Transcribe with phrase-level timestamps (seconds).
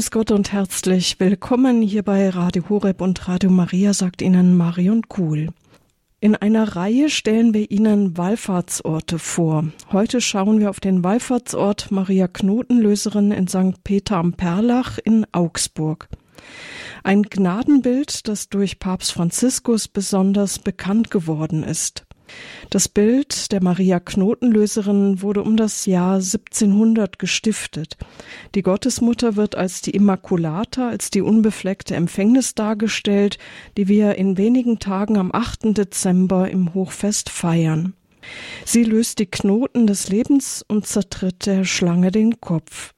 [0.00, 5.06] Grüß Gott und herzlich willkommen hier bei Radio Horeb und Radio Maria, sagt Ihnen Marion
[5.10, 5.48] Kuhl.
[6.20, 9.66] In einer Reihe stellen wir Ihnen Wallfahrtsorte vor.
[9.92, 13.84] Heute schauen wir auf den Wallfahrtsort Maria Knotenlöserin in St.
[13.84, 16.08] Peter am Perlach in Augsburg.
[17.04, 22.06] Ein Gnadenbild, das durch Papst Franziskus besonders bekannt geworden ist.
[22.70, 27.96] Das Bild der Maria Knotenlöserin wurde um das Jahr 1700 gestiftet.
[28.54, 33.38] Die Gottesmutter wird als die Immaculata, als die unbefleckte Empfängnis dargestellt,
[33.76, 35.76] die wir in wenigen Tagen am 8.
[35.76, 37.94] Dezember im Hochfest feiern.
[38.64, 42.94] Sie löst die Knoten des Lebens und zertritt der Schlange den Kopf.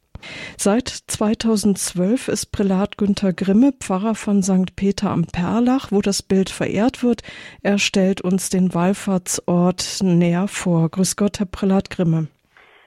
[0.56, 4.76] Seit 2012 ist Prälat Günther Grimme Pfarrer von St.
[4.76, 7.22] Peter am Perlach, wo das Bild verehrt wird.
[7.62, 10.88] Er stellt uns den Wallfahrtsort näher vor.
[10.88, 12.28] Grüß Gott, Herr Prälat Grimme.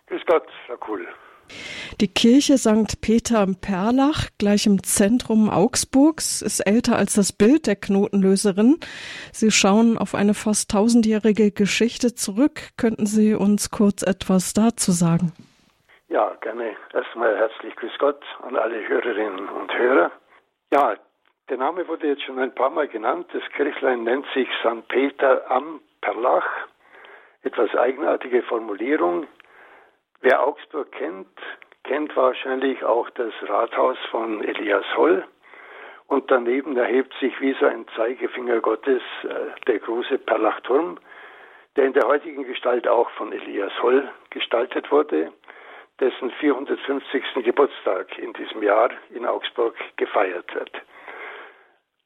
[0.08, 1.06] Grüß Gott, Herr Kuhl.
[2.02, 3.00] Die Kirche St.
[3.02, 8.78] Peter am Perlach, gleich im Zentrum Augsburgs, ist älter als das Bild der Knotenlöserin.
[9.32, 12.72] Sie schauen auf eine fast tausendjährige Geschichte zurück.
[12.78, 15.32] Könnten Sie uns kurz etwas dazu sagen?
[16.16, 16.78] Ja, gerne.
[16.94, 20.12] Erstmal herzlich grüß Gott an alle Hörerinnen und Hörer.
[20.72, 20.96] Ja,
[21.50, 23.28] der Name wurde jetzt schon ein paar Mal genannt.
[23.34, 24.88] Das Kirchlein nennt sich St.
[24.88, 26.48] Peter am Perlach.
[27.44, 29.28] Etwas eigenartige Formulierung.
[30.22, 31.38] Wer Augsburg kennt,
[31.84, 35.26] kennt wahrscheinlich auch das Rathaus von Elias Holl.
[36.08, 40.98] Und daneben erhebt sich wie so ein Zeigefinger Gottes äh, der große Perlachturm,
[41.76, 45.34] der in der heutigen Gestalt auch von Elias Holl gestaltet wurde
[46.00, 47.44] dessen 450.
[47.44, 50.72] Geburtstag in diesem Jahr in Augsburg gefeiert wird.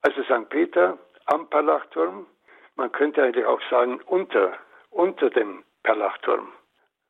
[0.02, 0.50] Also St.
[0.50, 2.28] Peter am Perlachturm,
[2.76, 4.58] man könnte eigentlich auch sagen unter,
[4.90, 6.52] unter dem Perlachturm.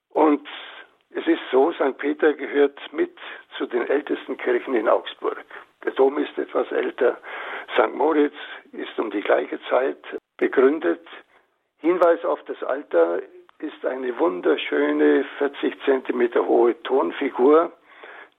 [0.09, 0.47] Und
[1.11, 1.97] es ist so, St.
[1.97, 3.15] Peter gehört mit
[3.57, 5.45] zu den ältesten Kirchen in Augsburg.
[5.83, 7.17] Der Dom ist etwas älter.
[7.73, 7.93] St.
[7.93, 8.35] Moritz
[8.71, 9.97] ist um die gleiche Zeit
[10.37, 11.05] begründet.
[11.79, 13.21] Hinweis auf das Alter
[13.59, 17.71] ist eine wunderschöne 40 Zentimeter hohe Tonfigur,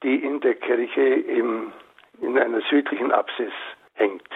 [0.03, 1.73] die in der Kirche im,
[2.21, 3.53] in einer südlichen Apsis
[3.95, 4.29] hängt.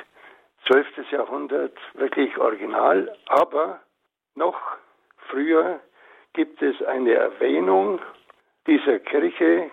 [0.66, 1.10] 12.
[1.10, 3.80] Jahrhundert, wirklich original, aber
[4.34, 4.58] noch
[5.28, 5.80] früher
[6.34, 8.00] gibt es eine Erwähnung
[8.66, 9.70] dieser Kirche,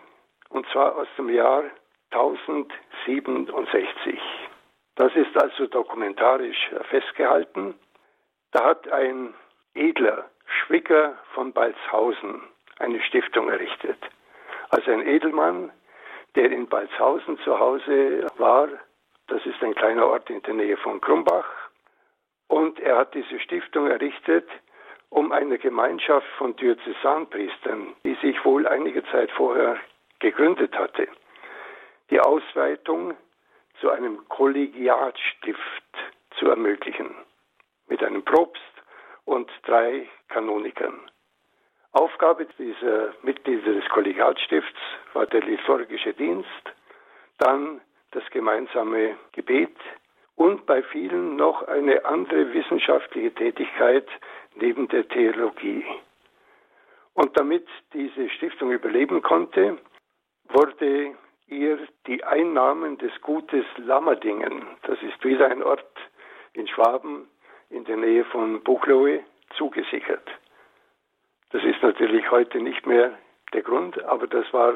[0.49, 1.63] und zwar aus dem Jahr
[2.11, 4.19] 1067.
[4.95, 7.73] Das ist also dokumentarisch festgehalten.
[8.51, 9.33] Da hat ein
[9.73, 12.41] Edler Schwicker von Balzhausen
[12.79, 13.97] eine Stiftung errichtet.
[14.69, 15.71] Also ein Edelmann,
[16.35, 18.69] der in Balzhausen zu Hause war.
[19.27, 21.45] Das ist ein kleiner Ort in der Nähe von Krumbach.
[22.47, 24.47] Und er hat diese Stiftung errichtet,
[25.09, 29.77] um eine Gemeinschaft von Diözesanpriestern, die sich wohl einige Zeit vorher
[30.19, 31.07] gegründet hatte,
[32.09, 33.15] die Ausweitung
[33.79, 35.61] zu einem Kollegiatstift
[36.37, 37.15] zu ermöglichen.
[37.87, 38.61] Mit einem Propst,
[39.25, 40.99] und drei Kanonikern.
[41.93, 44.79] Aufgabe dieser Mitglieder des Kollegiatstifts
[45.13, 46.47] war der liturgische Dienst,
[47.37, 49.75] dann das gemeinsame Gebet
[50.35, 54.07] und bei vielen noch eine andere wissenschaftliche Tätigkeit
[54.55, 55.85] neben der Theologie.
[57.13, 59.77] Und damit diese Stiftung überleben konnte,
[60.45, 61.15] wurde
[61.47, 61.77] ihr
[62.07, 65.85] die Einnahmen des Gutes Lammerdingen, das ist wieder ein Ort
[66.53, 67.27] in Schwaben,
[67.71, 69.23] in der Nähe von Buchloe
[69.57, 70.27] zugesichert.
[71.51, 73.17] Das ist natürlich heute nicht mehr
[73.53, 74.75] der Grund, aber das war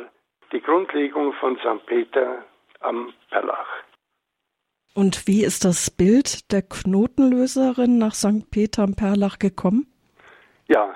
[0.52, 1.86] die Grundlegung von St.
[1.86, 2.44] Peter
[2.82, 3.84] am Perlach.
[4.94, 8.50] Und wie ist das Bild der Knotenlöserin nach St.
[8.50, 9.88] Peter am Perlach gekommen?
[10.68, 10.96] Ja,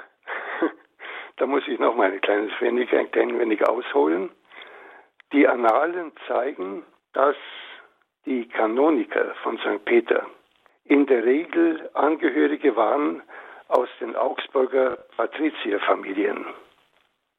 [1.38, 4.30] da muss ich noch mal ein kleines wenig, ein klein wenig ausholen.
[5.34, 6.84] Die Annalen zeigen,
[7.14, 7.36] dass
[8.26, 9.84] die Kanoniker von St.
[9.86, 10.26] Peter
[10.90, 13.22] in der Regel Angehörige waren
[13.68, 16.48] aus den Augsburger Patrizierfamilien.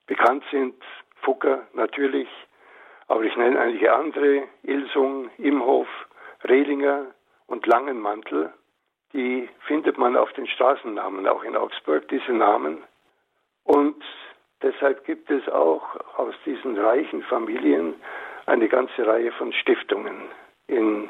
[0.06, 0.75] Bekannt sind
[1.22, 2.28] Fugger natürlich,
[3.09, 5.89] aber ich nenne einige andere, Ilsung, Imhof,
[6.45, 7.07] Rehlinger
[7.48, 8.53] und Langenmantel.
[9.13, 12.78] Die findet man auf den Straßennamen auch in Augsburg, diese Namen.
[13.65, 14.01] Und
[14.63, 15.83] deshalb gibt es auch
[16.16, 17.95] aus diesen reichen Familien
[18.47, 20.22] eine ganze Reihe von Stiftungen
[20.69, 21.09] in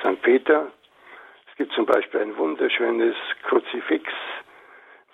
[0.00, 0.22] St.
[0.22, 0.70] Peter,
[1.52, 4.10] es gibt zum Beispiel ein wunderschönes Kruzifix,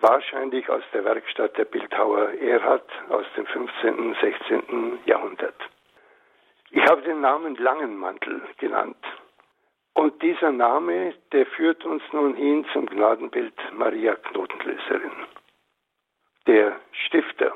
[0.00, 3.94] wahrscheinlich aus der Werkstatt der Bildhauer Erhard aus dem 15.
[3.96, 5.00] und 16.
[5.04, 5.56] Jahrhundert.
[6.70, 9.04] Ich habe den Namen Langenmantel genannt.
[9.94, 15.26] Und dieser Name, der führt uns nun hin zum Gnadenbild Maria Knotenlöserin.
[16.46, 17.52] Der Stifter,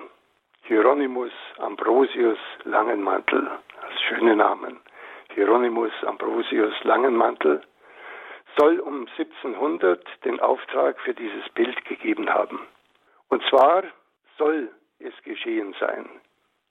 [0.64, 3.48] Hieronymus Ambrosius Langenmantel,
[3.80, 4.80] als schöne Namen,
[5.34, 7.62] Hieronymus Ambrosius Langenmantel,
[8.56, 12.60] soll um 1700 den Auftrag für dieses Bild gegeben haben.
[13.28, 13.84] Und zwar
[14.38, 16.08] soll es geschehen sein.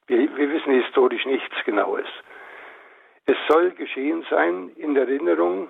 [0.07, 2.07] Wir, wir wissen historisch nichts Genaues.
[3.25, 5.69] Es soll geschehen sein in Erinnerung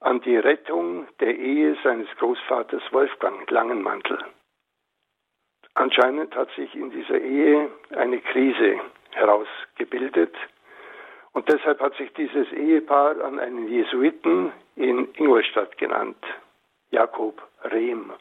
[0.00, 4.18] an die Rettung der Ehe seines Großvaters Wolfgang Langenmantel.
[5.74, 8.80] Anscheinend hat sich in dieser Ehe eine Krise
[9.12, 10.34] herausgebildet
[11.32, 16.22] und deshalb hat sich dieses Ehepaar an einen Jesuiten in Ingolstadt genannt,
[16.90, 18.12] Jakob Rehm,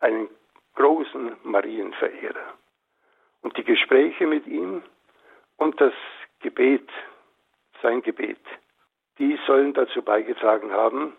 [0.00, 0.28] einen
[0.74, 2.54] großen Marienverehrer.
[3.42, 4.82] Und die Gespräche mit ihm
[5.56, 5.92] und das
[6.40, 6.88] Gebet,
[7.82, 8.40] sein Gebet,
[9.18, 11.16] die sollen dazu beigetragen haben,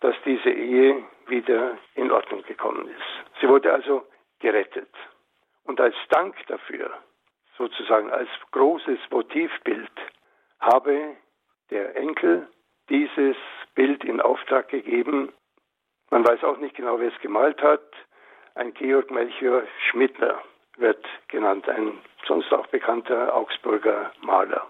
[0.00, 3.40] dass diese Ehe wieder in Ordnung gekommen ist.
[3.40, 4.06] Sie wurde also
[4.38, 4.90] gerettet.
[5.64, 6.90] Und als Dank dafür,
[7.56, 9.90] sozusagen als großes Motivbild,
[10.66, 11.16] habe
[11.70, 12.48] der Enkel
[12.88, 13.36] dieses
[13.74, 15.32] Bild in Auftrag gegeben.
[16.10, 17.82] Man weiß auch nicht genau, wer es gemalt hat.
[18.54, 20.40] Ein Georg Melchior Schmidtner
[20.76, 24.66] wird genannt, ein sonst auch bekannter Augsburger Maler.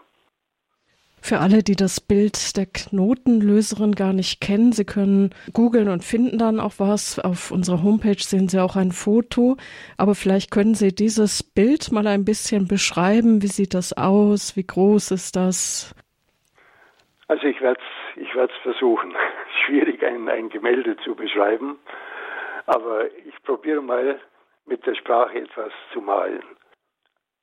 [1.28, 6.38] Für alle, die das Bild der Knotenlöserin gar nicht kennen, Sie können googeln und finden
[6.38, 7.19] dann auch was.
[7.19, 9.56] Auf unserer Homepage sehen Sie auch ein Foto.
[9.99, 13.43] Aber vielleicht können Sie dieses Bild mal ein bisschen beschreiben.
[13.43, 14.56] Wie sieht das aus?
[14.56, 15.96] Wie groß ist das?
[17.26, 19.12] Also ich werde es ich werd's versuchen.
[19.67, 21.76] Schwierig, ein, ein Gemälde zu beschreiben.
[22.67, 24.20] Aber ich probiere mal
[24.64, 26.44] mit der Sprache etwas zu malen.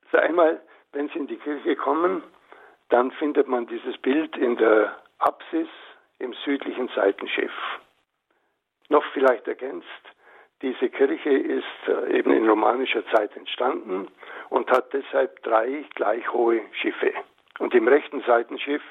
[0.06, 0.62] Also einmal,
[0.94, 2.24] wenn Sie in die Kirche kommen,
[2.94, 5.68] dann findet man dieses Bild in der Apsis
[6.20, 7.52] im südlichen Seitenschiff.
[8.90, 9.88] Noch vielleicht ergänzt,
[10.62, 14.10] diese Kirche ist äh, eben in romanischer Zeit entstanden
[14.50, 17.12] und hat deshalb drei gleich hohe Schiffe.
[17.58, 18.84] Und im rechten Seitenschiff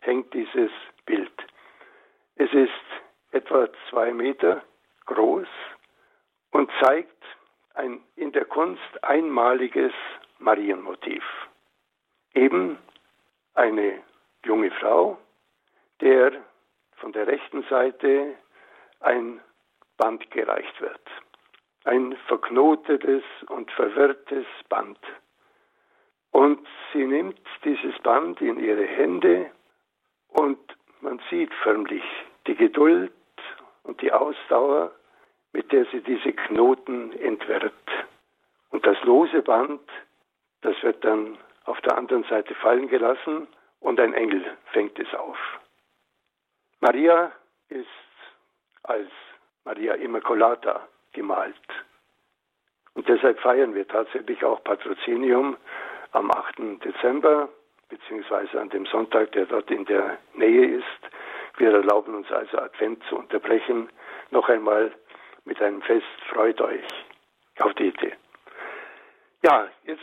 [0.00, 0.70] hängt dieses
[1.04, 1.30] Bild.
[2.36, 2.70] Es ist
[3.30, 4.62] etwa zwei Meter
[5.04, 5.48] groß
[6.52, 7.22] und zeigt
[7.74, 9.92] ein in der Kunst einmaliges
[10.38, 11.22] Marienmotiv.
[12.32, 12.78] Eben
[13.60, 14.02] eine
[14.46, 15.18] junge Frau,
[16.00, 16.32] der
[16.96, 18.34] von der rechten Seite
[19.00, 19.40] ein
[19.98, 21.06] Band gereicht wird.
[21.84, 24.98] Ein verknotetes und verwirrtes Band.
[26.30, 29.50] Und sie nimmt dieses Band in ihre Hände
[30.28, 30.58] und
[31.02, 32.04] man sieht förmlich
[32.46, 33.12] die Geduld
[33.82, 34.92] und die Ausdauer,
[35.52, 37.74] mit der sie diese Knoten entwirrt.
[38.70, 39.82] Und das lose Band,
[40.62, 41.36] das wird dann
[41.70, 43.46] auf der anderen Seite fallen gelassen
[43.78, 45.38] und ein Engel fängt es auf.
[46.80, 47.30] Maria
[47.68, 47.86] ist
[48.82, 49.10] als
[49.64, 51.54] Maria Immaculata gemalt.
[52.94, 55.56] Und deshalb feiern wir tatsächlich auch Patrozinium
[56.10, 56.82] am 8.
[56.84, 57.48] Dezember,
[57.88, 61.00] beziehungsweise an dem Sonntag, der dort in der Nähe ist.
[61.56, 63.88] Wir erlauben uns also Advent zu unterbrechen.
[64.30, 64.92] Noch einmal
[65.44, 66.84] mit einem Fest, freut euch.
[67.56, 68.12] Gaudete.
[69.42, 70.02] Ja, jetzt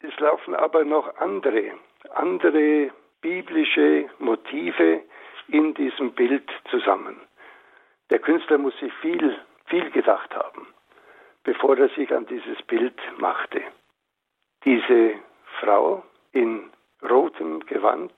[0.00, 1.72] es laufen aber noch andere,
[2.14, 2.90] andere
[3.20, 5.02] biblische Motive
[5.48, 7.20] in diesem Bild zusammen.
[8.10, 10.66] Der Künstler muss sich viel, viel gedacht haben,
[11.44, 13.62] bevor er sich an dieses Bild machte.
[14.64, 15.14] Diese
[15.60, 16.02] Frau
[16.32, 16.70] in
[17.02, 18.12] rotem Gewand,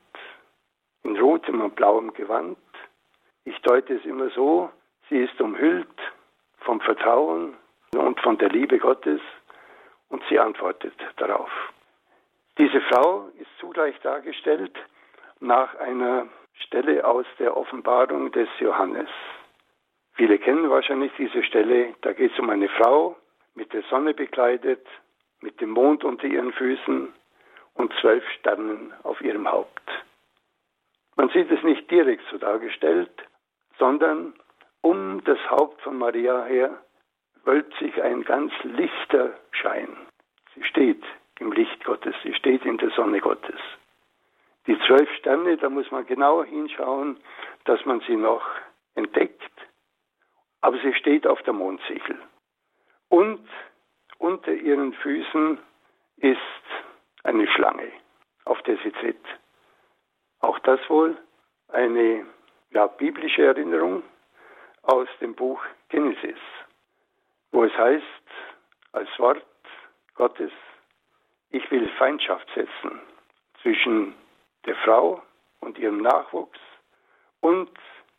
[1.04, 2.58] in rotem und blauem Gewand,
[3.44, 4.70] ich deute es immer so,
[5.08, 5.88] sie ist umhüllt
[6.58, 7.56] vom Vertrauen
[7.94, 9.20] und von der Liebe Gottes
[10.08, 11.50] und sie antwortet darauf.
[12.58, 14.76] Diese Frau ist zugleich dargestellt
[15.40, 16.26] nach einer
[16.66, 19.08] Stelle aus der Offenbarung des Johannes.
[20.14, 21.94] Viele kennen wahrscheinlich diese Stelle.
[22.00, 23.16] Da geht es um eine Frau
[23.54, 24.84] mit der Sonne bekleidet,
[25.40, 27.12] mit dem Mond unter ihren Füßen
[27.74, 29.88] und zwölf Sternen auf ihrem Haupt.
[31.14, 33.10] Man sieht es nicht direkt so dargestellt,
[33.78, 34.34] sondern
[34.80, 36.78] um das Haupt von Maria her
[37.48, 39.96] wölbt sich ein ganz lichter Schein.
[40.54, 41.02] Sie steht
[41.38, 43.58] im Licht Gottes, sie steht in der Sonne Gottes.
[44.66, 47.16] Die zwölf Sterne, da muss man genau hinschauen,
[47.64, 48.44] dass man sie noch
[48.96, 49.50] entdeckt,
[50.60, 52.18] aber sie steht auf der Mondsichel.
[53.08, 53.48] Und
[54.18, 55.58] unter ihren Füßen
[56.18, 56.64] ist
[57.22, 57.90] eine Schlange,
[58.44, 59.24] auf der sie tritt.
[60.40, 61.16] Auch das wohl
[61.68, 62.26] eine
[62.72, 64.02] ja, biblische Erinnerung
[64.82, 66.36] aus dem Buch Genesis,
[67.52, 68.04] wo es heißt,
[68.92, 69.44] als Wort
[70.14, 70.52] Gottes
[71.50, 73.00] ich will Feindschaft setzen
[73.62, 74.14] zwischen
[74.66, 75.22] der Frau
[75.60, 76.58] und ihrem Nachwuchs
[77.40, 77.70] und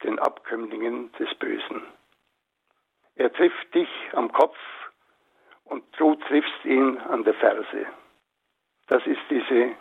[0.03, 1.83] den Abkömmlingen des Bösen.
[3.15, 4.57] Er trifft dich am Kopf
[5.65, 7.86] und du triffst ihn an der Ferse.
[8.88, 9.75] Das ist diese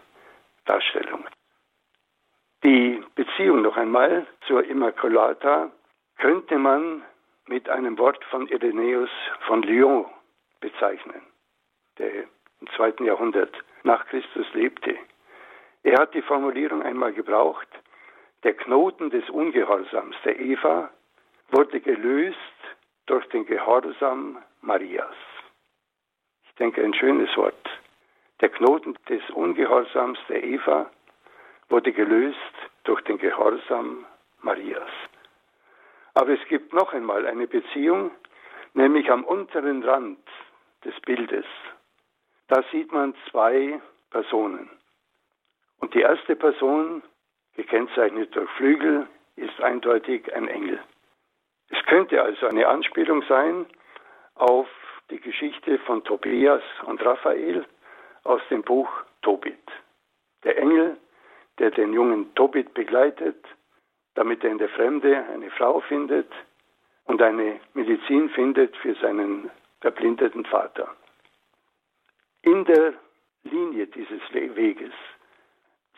[0.67, 1.26] Darstellung.
[2.64, 5.71] Die Beziehung noch einmal zur Immaculata
[6.19, 7.05] könnte man
[7.49, 9.11] mit einem Wort von Irenäus
[9.47, 10.07] von Lyon
[10.61, 11.23] bezeichnen,
[11.99, 12.25] der
[12.61, 14.97] im zweiten Jahrhundert nach Christus lebte.
[15.83, 17.69] Er hat die Formulierung einmal gebraucht,
[18.45, 20.90] der Knoten des Ungehorsams der Eva
[21.50, 22.37] wurde gelöst
[23.07, 25.17] durch den Gehorsam Marias.
[26.45, 27.69] Ich denke, ein schönes Wort.
[28.40, 30.90] Der Knoten des Ungehorsams der Eva
[31.69, 32.37] wurde gelöst
[32.85, 34.07] durch den Gehorsam
[34.43, 34.90] Marias.
[36.15, 38.11] Aber es gibt noch einmal eine Beziehung,
[38.75, 40.19] nämlich am unteren Rand
[40.85, 41.47] des Bildes.
[42.49, 44.71] Da sieht man zwei Personen.
[45.81, 47.03] Und die erste Person,
[47.55, 50.81] gekennzeichnet durch Flügel, ist eindeutig ein Engel.
[51.71, 53.67] Es könnte also eine Anspielung sein
[54.35, 54.69] auf
[55.11, 57.65] die Geschichte von Tobias und Raphael
[58.25, 58.88] aus dem Buch
[59.23, 59.59] Tobit.
[60.45, 60.97] Der Engel,
[61.59, 63.45] der den jungen Tobit begleitet,
[64.18, 66.26] damit er in der Fremde eine Frau findet
[67.04, 69.48] und eine Medizin findet für seinen
[69.80, 70.88] verblindeten Vater.
[72.42, 72.94] In der
[73.44, 74.92] Linie dieses Weges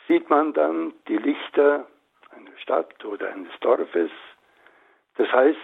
[0.06, 1.86] sieht man dann die Lichter
[2.36, 4.10] einer Stadt oder eines Dorfes.
[5.16, 5.58] Das heißt,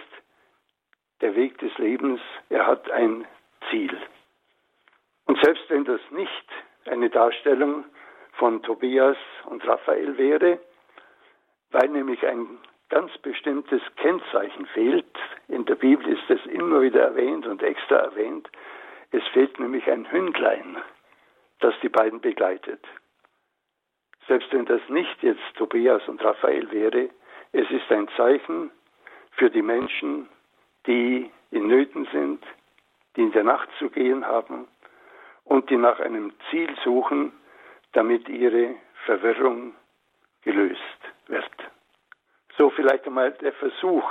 [1.21, 3.27] der Weg des Lebens, er hat ein
[3.69, 3.95] Ziel.
[5.25, 6.47] Und selbst wenn das nicht
[6.85, 7.85] eine Darstellung
[8.31, 10.59] von Tobias und Raphael wäre,
[11.71, 12.57] weil nämlich ein
[12.89, 15.05] ganz bestimmtes Kennzeichen fehlt,
[15.47, 18.49] in der Bibel ist es immer wieder erwähnt und extra erwähnt,
[19.11, 20.77] es fehlt nämlich ein Hündlein,
[21.59, 22.83] das die beiden begleitet.
[24.27, 27.09] Selbst wenn das nicht jetzt Tobias und Raphael wäre,
[27.53, 28.71] es ist ein Zeichen
[29.31, 30.27] für die Menschen,
[30.85, 32.43] die in Nöten sind,
[33.15, 34.67] die in der Nacht zu gehen haben
[35.45, 37.31] und die nach einem Ziel suchen,
[37.93, 39.73] damit ihre Verwirrung
[40.43, 40.81] gelöst
[41.29, 41.51] wird.
[42.57, 44.03] So vielleicht einmal der Versuch,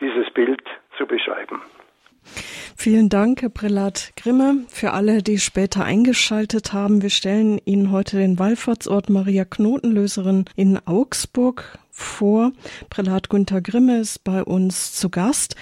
[0.00, 0.62] dieses Bild
[0.96, 1.62] zu beschreiben.
[2.76, 4.64] Vielen Dank, Herr Prälat Grimme.
[4.68, 10.78] Für alle, die später eingeschaltet haben, wir stellen Ihnen heute den Wallfahrtsort Maria Knotenlöserin in
[10.86, 12.52] Augsburg vor.
[12.88, 15.56] Prälat Günther Grimme ist bei uns zu Gast.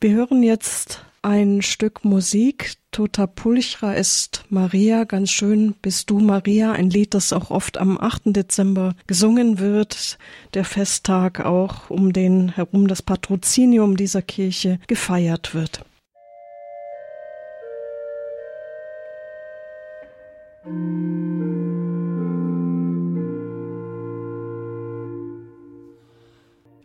[0.00, 2.74] Wir hören jetzt ein Stück Musik.
[2.90, 8.00] Tota Pulchra ist Maria, ganz schön bist du Maria, ein Lied, das auch oft am
[8.00, 8.34] 8.
[8.36, 10.18] Dezember gesungen wird,
[10.54, 15.84] der Festtag auch um den herum das Patrozinium dieser Kirche gefeiert wird.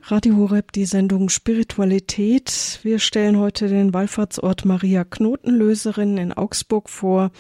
[0.04, 2.80] Radio Horeb, die Sendung Spiritualität.
[2.82, 7.32] Wir stellen heute den Wallfahrtsort Maria Knotenlöserin in Augsburg vor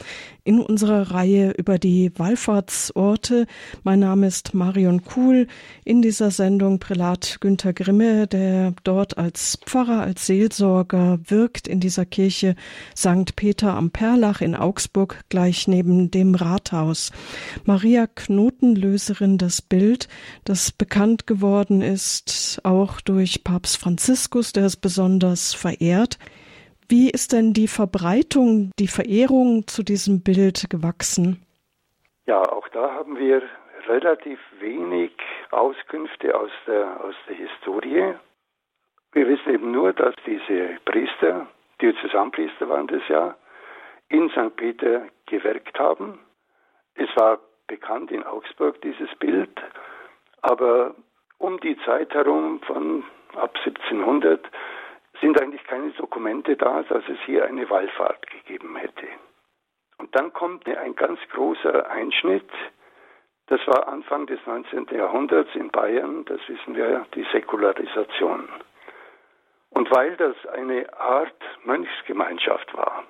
[0.44, 3.46] in unserer Reihe über die Wallfahrtsorte.
[3.84, 5.48] Mein Name ist Marion Kuhl.
[5.86, 12.06] In dieser Sendung Prälat Günther Grimme, der dort als Pfarrer, als Seelsorger wirkt in dieser
[12.06, 12.56] Kirche
[12.96, 13.36] St.
[13.36, 17.12] Peter am Perlach in Augsburg, gleich neben dem Rathaus.
[17.66, 20.08] Maria Knotenlöserin, das Bild,
[20.44, 26.18] das bekannt geworden ist, auch durch Papst Franziskus, der es besonders verehrt.
[26.88, 31.46] Wie ist denn die Verbreitung, die Verehrung zu diesem Bild gewachsen?
[32.26, 33.42] Ja, auch da haben wir
[33.88, 35.12] relativ wenig
[35.52, 38.14] Auskünfte aus der, aus der Historie.
[39.14, 41.48] Wir wissen eben nur, dass diese Priester,
[41.82, 43.36] Diözesanpriester waren das ja,
[44.10, 44.56] in St.
[44.56, 46.20] Peter gewirkt haben.
[46.96, 49.50] Es war bekannt in Augsburg, dieses Bild,
[50.42, 50.94] aber
[51.42, 53.04] um die Zeit herum von
[53.36, 54.46] ab 1700
[55.20, 59.08] sind eigentlich keine Dokumente da, dass es hier eine Wallfahrt gegeben hätte.
[59.98, 62.50] Und dann kommt ein ganz großer Einschnitt.
[63.48, 64.88] Das war Anfang des 19.
[64.92, 68.48] Jahrhunderts in Bayern, das wissen wir, die Säkularisation.
[69.72, 73.04] Und weil das eine Art Mönchsgemeinschaft war,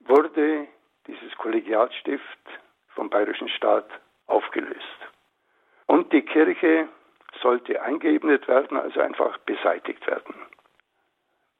[0.00, 0.66] wurde
[1.06, 2.22] dieses Kollegiatstift
[2.94, 3.88] vom bayerischen Staat
[4.26, 4.80] aufgelöst.
[5.86, 6.88] Und die Kirche
[7.40, 10.34] sollte eingeebnet werden, also einfach beseitigt werden.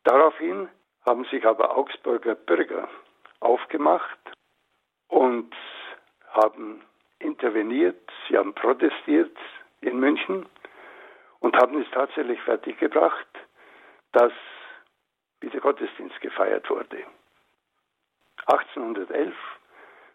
[0.05, 0.69] Daraufhin
[1.07, 2.88] haben sich aber Augsburger Bürger
[3.41, 4.19] aufgemacht
[5.09, 5.55] und
[6.31, 6.83] haben
[7.19, 9.37] interveniert, sie haben protestiert
[9.81, 10.47] in München
[11.41, 13.29] und haben es tatsächlich fertiggebracht,
[14.12, 14.33] dass
[15.41, 17.05] wieder Gottesdienst gefeiert wurde.
[18.47, 19.35] 1811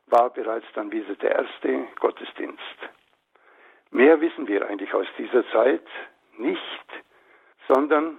[0.07, 2.61] war bereits dann wieder der erste Gottesdienst.
[3.91, 5.85] Mehr wissen wir eigentlich aus dieser Zeit
[6.37, 6.85] nicht,
[7.67, 8.17] sondern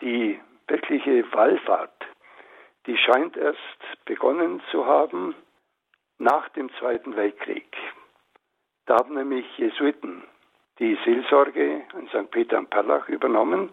[0.00, 2.06] die wirkliche Wallfahrt,
[2.86, 5.34] die scheint erst begonnen zu haben
[6.18, 7.76] nach dem Zweiten Weltkrieg.
[8.86, 10.24] Da haben nämlich Jesuiten
[10.78, 12.30] die Seelsorge in St.
[12.30, 13.70] Peter am Perlach übernommen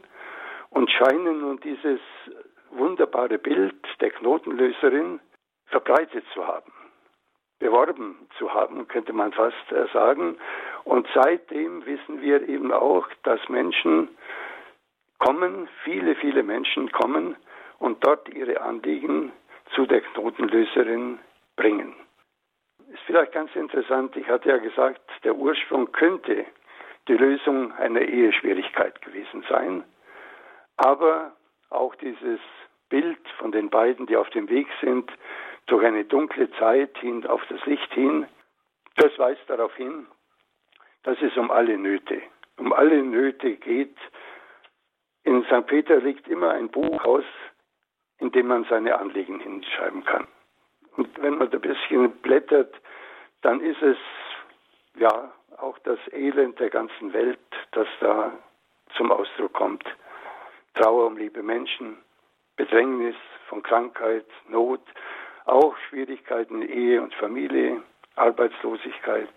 [0.72, 2.00] und scheinen nun dieses
[2.72, 5.20] wunderbare Bild der Knotenlöserin
[5.68, 6.72] verbreitet zu haben,
[7.60, 9.56] beworben zu haben, könnte man fast
[9.94, 10.38] sagen.
[10.84, 14.10] Und seitdem wissen wir eben auch, dass Menschen
[15.20, 17.36] kommen, viele, viele Menschen kommen
[17.80, 19.32] und dort ihre Anliegen
[19.74, 21.20] zu der Knotenlöserin
[21.56, 21.96] bringen.
[22.92, 26.46] Ist vielleicht ganz interessant, ich hatte ja gesagt, der Ursprung könnte
[27.08, 29.84] die Lösung einer Eheschwierigkeit gewesen sein,
[30.78, 31.34] aber
[31.70, 32.40] auch dieses
[32.90, 35.12] Bild von den beiden, die auf dem Weg sind,
[35.68, 38.28] durch eine dunkle Zeit hin auf das Licht hin,
[38.98, 40.08] das weist darauf hin,
[41.04, 42.22] dass es um alle Nöte,
[42.58, 43.98] um alle Nöte geht.
[45.24, 45.66] In St.
[45.68, 47.26] Peter liegt immer ein Buch aus,
[48.20, 50.28] in dem man seine Anliegen hinschreiben kann.
[50.98, 52.74] Und wenn man ein bisschen blättert,
[53.42, 53.98] dann ist es
[54.98, 57.40] ja auch das Elend der ganzen Welt,
[57.72, 58.32] das da
[58.96, 59.84] zum Ausdruck kommt.
[60.74, 61.98] Trauer um liebe Menschen,
[62.56, 63.16] Bedrängnis
[63.48, 64.82] von Krankheit, Not,
[65.46, 67.82] auch Schwierigkeiten in Ehe und Familie,
[68.16, 69.30] Arbeitslosigkeit,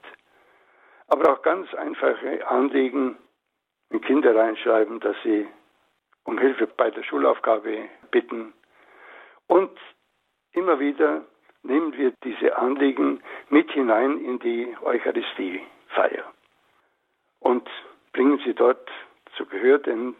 [1.09, 3.17] aber auch ganz einfache Anliegen,
[3.91, 5.47] wenn Kinder reinschreiben, dass sie
[6.25, 8.53] um Hilfe bei der Schulaufgabe bitten.
[9.47, 9.79] Und
[10.53, 11.25] immer wieder
[11.63, 16.25] nehmen wir diese Anliegen mit hinein in die Eucharistiefeier
[17.41, 17.69] und
[18.13, 18.91] bringen sie dort
[19.37, 20.15] zu Gehör, denn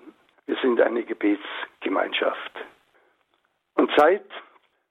[0.47, 2.53] wir sind eine Gebetsgemeinschaft.
[3.75, 4.25] Und seit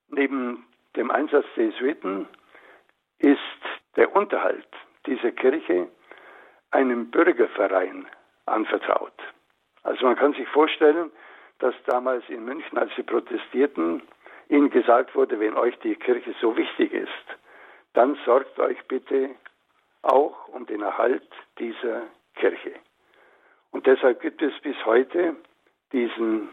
[0.10, 2.27] neben dem Einsatz der Jesuiten
[3.20, 3.39] ist
[3.96, 4.67] der Unterhalt
[5.06, 5.88] dieser Kirche
[6.72, 8.08] einem Bürgerverein
[8.46, 9.13] anvertraut.
[9.84, 11.12] Also man kann sich vorstellen,
[11.60, 14.01] dass damals in München, als sie protestierten,
[14.50, 17.10] ihnen gesagt wurde, wenn euch die Kirche so wichtig ist,
[17.94, 19.32] dann sorgt euch bitte
[20.03, 21.27] auch um den Erhalt
[21.60, 22.03] dieser
[22.36, 22.74] Kirche.
[23.72, 25.36] Und deshalb gibt es bis heute
[25.91, 26.50] diesen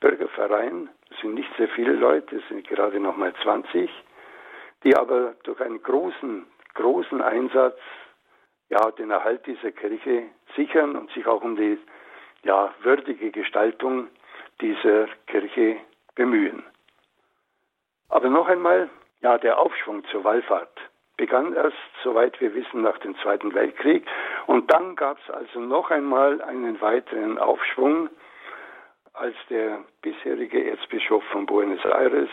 [0.00, 3.90] Bürgerverein, es sind nicht sehr viele Leute, es sind gerade noch mal 20,
[4.82, 7.78] die aber durch einen großen, großen Einsatz
[8.68, 10.24] ja, den Erhalt dieser Kirche
[10.56, 11.78] sichern und sich auch um die
[12.42, 14.08] ja, würdige Gestaltung
[14.60, 15.76] dieser Kirche
[16.14, 16.62] bemühen.
[18.08, 18.90] Aber noch einmal,
[19.22, 20.78] ja, der Aufschwung zur Wallfahrt
[21.16, 24.06] begann erst, soweit wir wissen, nach dem Zweiten Weltkrieg.
[24.46, 28.08] Und dann gab es also noch einmal einen weiteren Aufschwung
[29.14, 32.28] als der bisherige Erzbischof von Buenos Aires,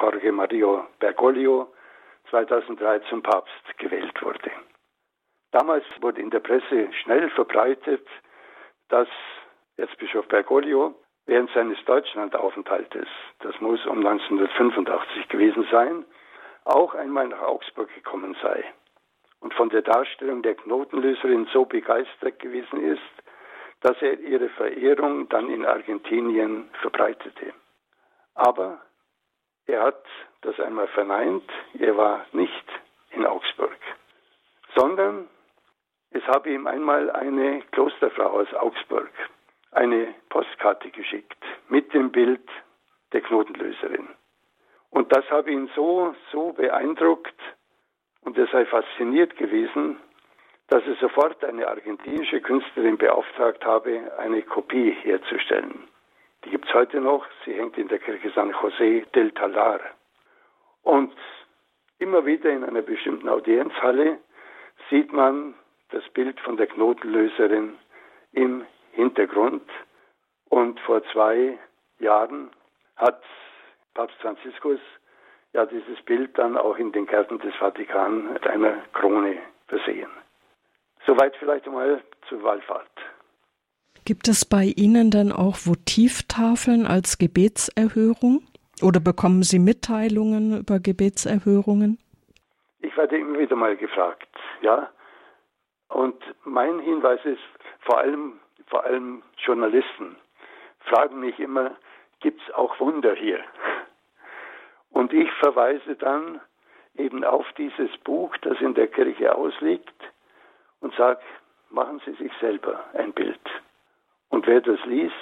[0.00, 1.72] Jorge Mario Bergoglio,
[2.30, 4.50] 2003 zum Papst gewählt wurde.
[5.52, 8.06] Damals wurde in der Presse schnell verbreitet,
[8.88, 9.08] dass
[9.76, 10.94] Erzbischof Bergoglio
[11.26, 13.06] während seines Deutschlandaufenthaltes,
[13.40, 16.04] das muss um 1985 gewesen sein,
[16.64, 18.64] auch einmal nach Augsburg gekommen sei
[19.40, 23.00] und von der Darstellung der Knotenlöserin so begeistert gewesen ist,
[23.84, 27.52] dass er ihre Verehrung dann in Argentinien verbreitete.
[28.34, 28.80] Aber
[29.66, 30.02] er hat
[30.40, 31.44] das einmal verneint,
[31.78, 32.64] er war nicht
[33.10, 33.76] in Augsburg,
[34.74, 35.28] sondern
[36.12, 39.10] es habe ihm einmal eine Klosterfrau aus Augsburg
[39.72, 42.48] eine Postkarte geschickt mit dem Bild
[43.12, 44.08] der Knotenlöserin.
[44.88, 47.38] Und das habe ihn so, so beeindruckt
[48.22, 49.98] und er sei fasziniert gewesen,
[50.74, 55.86] dass er sofort eine argentinische Künstlerin beauftragt habe, eine Kopie herzustellen.
[56.44, 57.24] Die gibt es heute noch.
[57.44, 59.78] Sie hängt in der Kirche San José del Talar.
[60.82, 61.14] Und
[62.00, 64.18] immer wieder in einer bestimmten Audienzhalle
[64.90, 65.54] sieht man
[65.90, 67.78] das Bild von der Knotenlöserin
[68.32, 69.70] im Hintergrund.
[70.48, 71.56] Und vor zwei
[72.00, 72.50] Jahren
[72.96, 73.22] hat
[73.94, 74.80] Papst Franziskus
[75.52, 80.10] ja dieses Bild dann auch in den Gärten des Vatikan mit einer Krone versehen.
[81.06, 82.88] Soweit vielleicht einmal zur Wallfahrt.
[84.04, 88.42] Gibt es bei Ihnen denn auch Votivtafeln als Gebetserhörung?
[88.82, 91.98] Oder bekommen Sie Mitteilungen über Gebetserhörungen?
[92.80, 94.28] Ich werde immer wieder mal gefragt,
[94.60, 94.90] ja.
[95.88, 97.38] Und mein Hinweis ist,
[97.80, 100.16] vor allem, vor allem Journalisten
[100.80, 101.76] fragen mich immer,
[102.20, 103.40] gibt es auch Wunder hier?
[104.90, 106.40] Und ich verweise dann
[106.96, 109.94] eben auf dieses Buch, das in der Kirche ausliegt,
[110.84, 111.20] und sage,
[111.70, 113.40] machen Sie sich selber ein Bild.
[114.28, 115.14] Und wer das liest,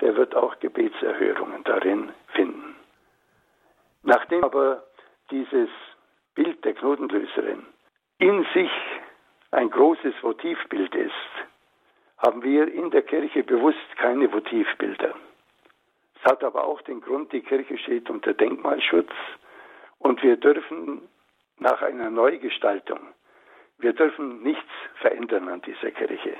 [0.00, 2.76] der wird auch Gebetserhörungen darin finden.
[4.02, 4.84] Nachdem aber
[5.30, 5.70] dieses
[6.34, 7.66] Bild der Knotenlöserin
[8.18, 8.70] in sich
[9.50, 11.32] ein großes Votivbild ist,
[12.18, 15.14] haben wir in der Kirche bewusst keine Votivbilder.
[16.16, 19.12] Es hat aber auch den Grund, die Kirche steht unter Denkmalschutz
[20.00, 21.08] und wir dürfen
[21.58, 23.00] nach einer Neugestaltung
[23.78, 26.36] wir dürfen nichts verändern an dieser Kirche.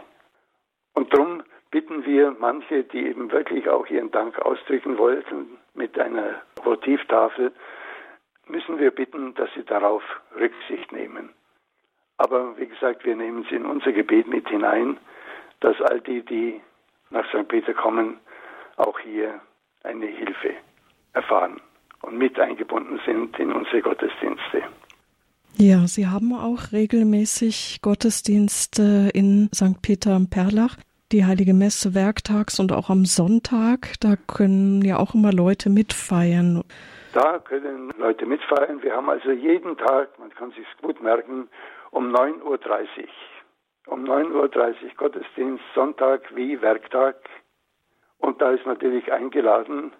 [1.70, 7.52] bitten wir manche, die eben wirklich auch ihren Dank ausdrücken wollten mit einer Votivtafel,
[8.46, 10.02] müssen wir bitten, dass sie darauf
[10.34, 11.30] Rücksicht nehmen.
[12.16, 14.98] Aber wie gesagt, wir nehmen sie in unser Gebet mit hinein,
[15.60, 16.60] dass all die, die
[17.10, 17.46] nach St.
[17.48, 18.18] Peter kommen,
[18.76, 19.40] auch hier
[19.84, 20.54] eine Hilfe
[21.12, 21.60] erfahren
[22.02, 24.62] und mit eingebunden sind in unsere Gottesdienste.
[25.56, 29.82] Ja, Sie haben auch regelmäßig Gottesdienste in St.
[29.82, 30.76] Peter am Perlach.
[31.10, 33.94] Die Heilige Messe werktags und auch am Sonntag.
[34.00, 36.62] Da können ja auch immer Leute mitfeiern.
[37.14, 38.82] Da können Leute mitfeiern.
[38.82, 41.48] Wir haben also jeden Tag, man kann sich gut merken,
[41.90, 42.58] um 9.30 Uhr.
[43.86, 47.16] Um 9.30 Uhr Gottesdienst, Sonntag wie Werktag.
[48.18, 49.92] Und da ist natürlich eingeladen,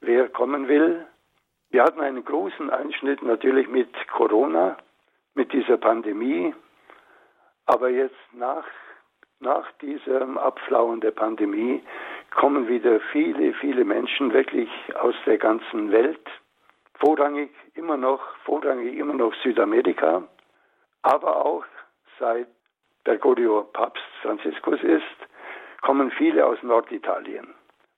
[0.00, 1.04] wer kommen will.
[1.74, 4.76] Wir hatten einen großen Einschnitt natürlich mit Corona,
[5.34, 6.54] mit dieser Pandemie.
[7.66, 8.64] Aber jetzt nach,
[9.40, 11.82] nach diesem Abflauen der Pandemie
[12.30, 16.24] kommen wieder viele, viele Menschen wirklich aus der ganzen Welt.
[17.00, 20.22] Vorrangig immer noch, vorrangig immer noch Südamerika,
[21.02, 21.64] aber auch
[22.20, 22.46] seit
[23.02, 25.18] Bergoglio Papst Franziskus ist,
[25.82, 27.52] kommen viele aus Norditalien,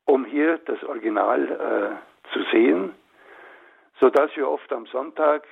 [0.06, 2.94] um hier das Original äh, zu sehen,
[4.00, 5.46] sodass wir oft am Sonntag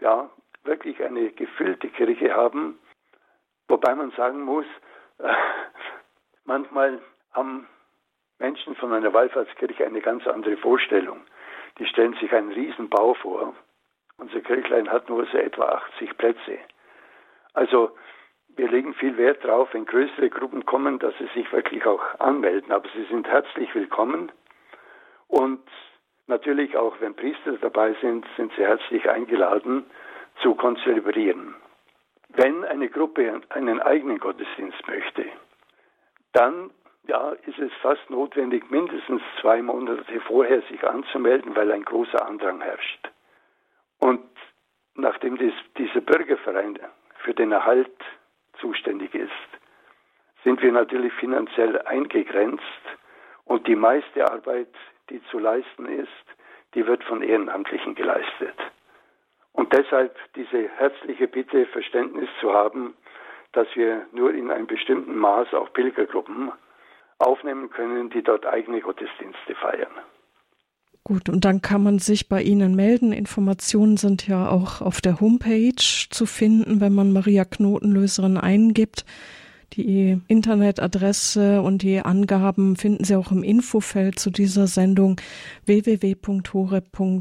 [0.00, 0.30] ja,
[0.64, 2.78] wirklich eine gefüllte Kirche haben,
[3.68, 4.66] wobei man sagen muss,
[6.44, 7.00] manchmal
[7.32, 7.66] haben
[8.38, 11.20] Menschen von einer Wallfahrtskirche eine ganz andere Vorstellung.
[11.78, 13.54] Die stellen sich einen Riesenbau vor.
[14.16, 16.58] Unser Kirchlein hat nur so etwa 80 Plätze.
[17.54, 17.96] Also
[18.48, 22.72] wir legen viel Wert darauf, wenn größere Gruppen kommen, dass sie sich wirklich auch anmelden.
[22.72, 24.32] Aber sie sind herzlich willkommen.
[25.28, 25.62] Und
[26.30, 29.84] natürlich auch, wenn Priester dabei sind, sind sie herzlich eingeladen
[30.42, 31.54] zu konzelebrieren.
[32.30, 35.26] Wenn eine Gruppe einen eigenen Gottesdienst möchte,
[36.32, 36.70] dann
[37.06, 42.60] ja, ist es fast notwendig, mindestens zwei Monate vorher sich anzumelden, weil ein großer Andrang
[42.60, 43.10] herrscht.
[43.98, 44.24] Und
[44.94, 46.78] nachdem dies, dieser Bürgerverein
[47.18, 47.98] für den Erhalt
[48.60, 49.30] zuständig ist,
[50.44, 52.62] sind wir natürlich finanziell eingegrenzt
[53.44, 54.72] und die meiste Arbeit,
[55.10, 56.08] die zu leisten ist,
[56.74, 58.56] die wird von Ehrenamtlichen geleistet.
[59.52, 62.94] Und deshalb diese herzliche Bitte, Verständnis zu haben,
[63.52, 66.52] dass wir nur in einem bestimmten Maß auch Pilgergruppen
[67.18, 69.92] aufnehmen können, die dort eigene Gottesdienste feiern.
[71.02, 73.12] Gut, und dann kann man sich bei Ihnen melden.
[73.12, 79.04] Informationen sind ja auch auf der Homepage zu finden, wenn man Maria Knotenlöserin eingibt.
[79.74, 85.20] Die Internetadresse und die Angaben finden Sie auch im Infofeld zu dieser Sendung
[85.64, 87.14] www.horeb.org.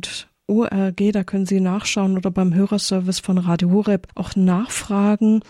[1.14, 5.42] Da können Sie nachschauen oder beim Hörerservice von Radio Horeb auch nachfragen.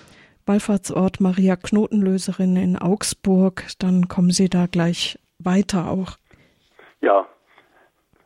[0.45, 3.63] Wallfahrtsort Maria Knotenlöserin in Augsburg.
[3.79, 6.17] Dann kommen Sie da gleich weiter auch.
[6.99, 7.25] Ja,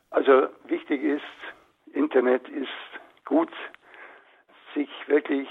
[0.10, 1.22] also wichtig ist,
[1.94, 2.68] Internet ist
[3.26, 3.52] gut,
[4.74, 5.48] sich wirklich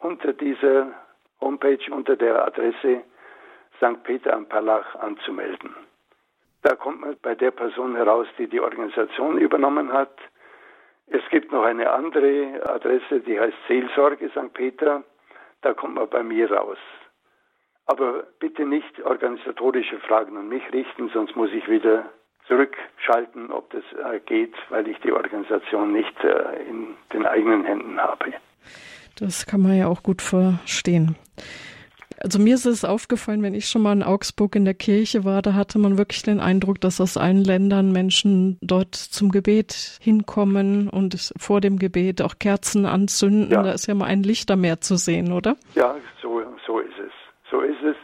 [0.00, 0.92] unter dieser
[1.40, 3.02] Homepage, unter der Adresse
[3.76, 4.02] St.
[4.02, 5.74] Peter am Palach anzumelden.
[6.62, 10.16] Da kommt man bei der Person heraus, die die Organisation übernommen hat.
[11.06, 14.52] Es gibt noch eine andere Adresse, die heißt Seelsorge St.
[14.52, 15.04] Peter.
[15.62, 16.78] Da kommt man bei mir raus.
[17.86, 22.10] Aber bitte nicht organisatorische Fragen an mich richten, sonst muss ich wieder
[22.46, 27.98] zurückschalten, ob das äh, geht, weil ich die Organisation nicht äh, in den eigenen Händen
[28.00, 28.34] habe.
[29.20, 31.16] Das kann man ja auch gut verstehen.
[32.20, 35.40] Also mir ist es aufgefallen, wenn ich schon mal in Augsburg in der Kirche war,
[35.40, 40.88] da hatte man wirklich den Eindruck, dass aus allen Ländern Menschen dort zum Gebet hinkommen
[40.88, 43.52] und vor dem Gebet auch Kerzen anzünden.
[43.52, 43.62] Ja.
[43.62, 45.56] Da ist ja mal ein Lichter mehr zu sehen, oder?
[45.74, 47.12] Ja, so, so ist es.
[47.50, 47.96] So ist es.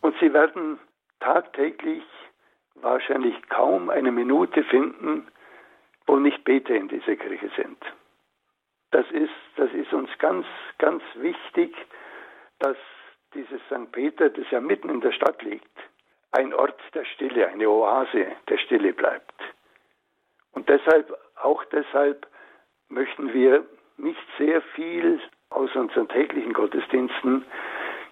[0.00, 0.78] Und sie werden
[1.20, 2.02] tagtäglich
[2.74, 5.28] wahrscheinlich kaum eine Minute finden,
[6.06, 7.78] wo nicht Beter in dieser Kirche sind.
[8.90, 10.46] Das ist, das ist uns ganz,
[10.78, 11.76] ganz wichtig,
[12.58, 12.78] dass
[13.34, 13.92] dieses St.
[13.92, 15.76] Peter, das ja mitten in der Stadt liegt,
[16.32, 19.34] ein Ort der Stille, eine Oase der Stille bleibt.
[20.52, 22.26] Und deshalb, auch deshalb
[22.88, 23.66] möchten wir
[23.98, 27.44] nicht sehr viel aus unseren täglichen Gottesdiensten,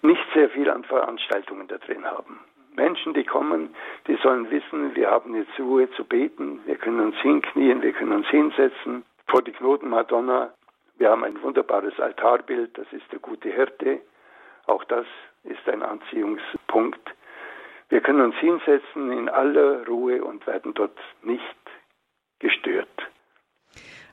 [0.03, 2.40] nicht sehr viel an Veranstaltungen da drin haben.
[2.75, 3.75] Menschen, die kommen,
[4.07, 8.12] die sollen wissen, wir haben jetzt Ruhe zu beten, wir können uns hinknien, wir können
[8.12, 10.53] uns hinsetzen vor die Knotenmadonna.
[11.02, 14.00] Wir haben ein wunderbares Altarbild, das ist der gute Hirte.
[14.66, 15.04] Auch das
[15.42, 17.00] ist ein Anziehungspunkt.
[17.88, 21.42] Wir können uns hinsetzen in aller Ruhe und werden dort nicht
[22.38, 22.86] gestört.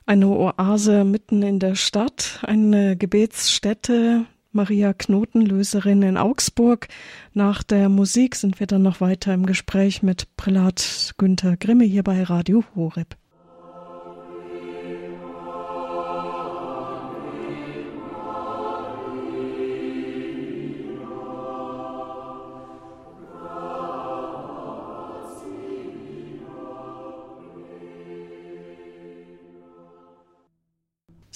[0.04, 6.88] Eine Oase mitten in der Stadt, eine Gebetsstätte, Maria Knotenlöserin in Augsburg.
[7.34, 12.02] Nach der Musik sind wir dann noch weiter im Gespräch mit Prälat Günther Grimme hier
[12.02, 13.19] bei Radio Horeb.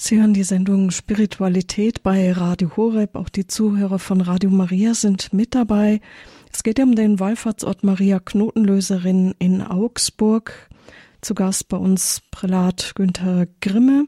[0.07, 3.15] Sie hören die Sendung Spiritualität bei Radio Horeb.
[3.15, 5.99] Auch die Zuhörer von Radio Maria sind mit dabei.
[6.53, 10.69] Es geht um den Wallfahrtsort Maria Knotenlöserin in Augsburg.
[11.21, 14.05] Zu Gast bei uns Prälat Günther Grimme,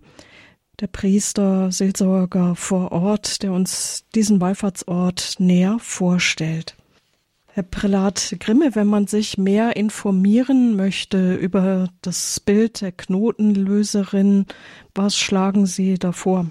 [0.80, 6.78] der Priester, Seelsorger vor Ort, der uns diesen Wallfahrtsort näher vorstellt.
[7.58, 14.46] Herr Prälat Grimme, wenn man sich mehr informieren möchte über das Bild der Knotenlöserin,
[14.94, 16.46] was schlagen Sie davor?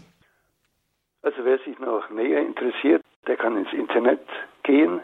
[1.23, 4.27] Also wer sich noch näher interessiert, der kann ins Internet
[4.65, 4.99] gehen.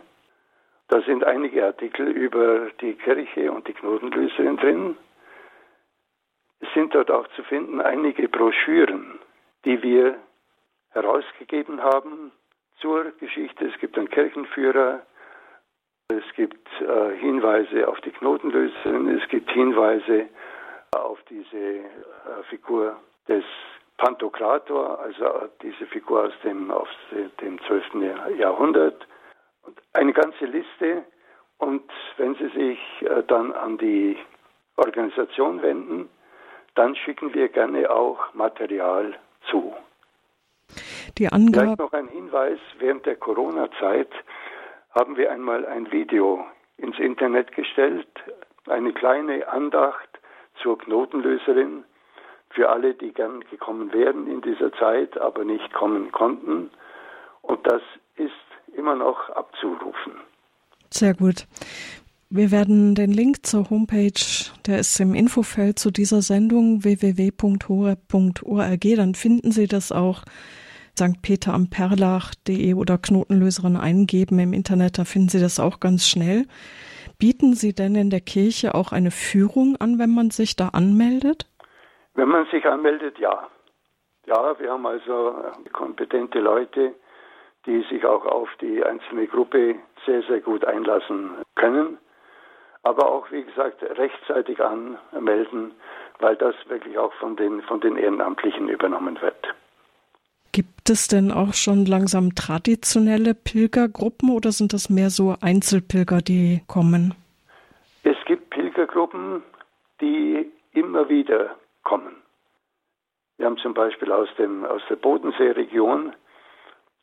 [0.88, 4.96] Da sind einige Artikel über die Kirche und die Knotenlöserin drin.
[6.58, 9.20] Es sind dort auch zu finden einige Broschüren,
[9.64, 10.16] die wir
[10.90, 12.32] herausgegeben haben
[12.80, 13.66] zur Geschichte.
[13.66, 15.06] Es gibt einen Kirchenführer,
[16.18, 20.26] es gibt äh, Hinweise auf die Knotenlöserin, es gibt Hinweise
[20.96, 22.96] auf diese äh, Figur
[23.28, 23.44] des
[23.98, 26.88] Pantokrator, also diese Figur aus dem, aus
[27.40, 28.38] dem 12.
[28.38, 29.06] Jahrhundert.
[29.62, 31.04] Und eine ganze Liste.
[31.58, 34.18] Und wenn Sie sich äh, dann an die
[34.76, 36.08] Organisation wenden,
[36.74, 39.14] dann schicken wir gerne auch Material
[39.50, 39.72] zu.
[41.18, 44.08] Die Angabe Vielleicht noch ein Hinweis, während der Corona-Zeit
[44.92, 46.44] haben wir einmal ein Video
[46.76, 48.08] ins Internet gestellt,
[48.66, 50.08] eine kleine Andacht
[50.62, 51.84] zur Knotenlöserin
[52.50, 56.70] für alle, die gern gekommen wären in dieser Zeit, aber nicht kommen konnten.
[57.40, 57.82] Und das
[58.16, 58.32] ist
[58.76, 60.12] immer noch abzurufen.
[60.90, 61.46] Sehr gut.
[62.28, 64.12] Wir werden den Link zur Homepage,
[64.66, 68.00] der ist im Infofeld zu dieser Sendung www.hore.org,
[68.96, 70.22] dann finden Sie das auch
[70.98, 71.22] St.
[71.22, 76.44] Peter am Perlach.de oder Knotenlöserin eingeben im Internet, da finden Sie das auch ganz schnell.
[77.18, 81.46] Bieten Sie denn in der Kirche auch eine Führung an, wenn man sich da anmeldet?
[82.14, 83.48] Wenn man sich anmeldet, ja.
[84.26, 85.34] Ja, wir haben also
[85.72, 86.94] kompetente Leute,
[87.66, 91.98] die sich auch auf die einzelne Gruppe sehr, sehr gut einlassen können.
[92.82, 95.72] Aber auch, wie gesagt, rechtzeitig anmelden,
[96.18, 99.54] weil das wirklich auch von den, von den Ehrenamtlichen übernommen wird.
[100.52, 106.60] Gibt es denn auch schon langsam traditionelle Pilgergruppen oder sind das mehr so Einzelpilger, die
[106.66, 107.14] kommen?
[108.02, 109.42] Es gibt Pilgergruppen,
[110.02, 112.16] die immer wieder kommen.
[113.38, 116.12] Wir haben zum Beispiel aus, dem, aus der Bodenseeregion